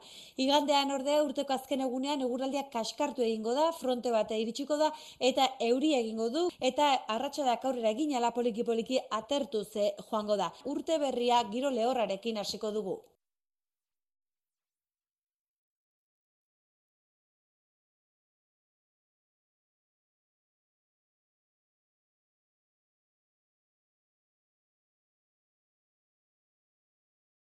Igandean 0.48 0.90
ordea 0.98 1.22
urteko 1.22 1.54
azken 1.54 1.86
egunean 1.86 2.26
eguraldiak 2.26 2.74
kaskartu 2.74 3.22
egingo 3.22 3.54
da, 3.54 3.70
fronte 3.78 4.10
bate 4.10 4.42
iritsiko 4.42 4.82
da, 4.82 4.90
eta 5.20 5.46
euri 5.70 5.94
egingo 5.98 6.28
du 6.34 6.44
eta 6.70 6.88
arratsaldeak 7.16 7.64
aurrera 7.70 7.92
egin 7.96 8.16
ala 8.16 8.32
poliki 8.38 8.64
poliki 8.70 9.00
atertu 9.20 9.64
ze 9.64 9.92
joango 10.08 10.36
da. 10.36 10.52
Urte 10.64 10.98
berria 10.98 11.42
giro 11.52 11.70
lehorrarekin 11.70 12.42
hasiko 12.44 12.70
dugu. 12.80 12.98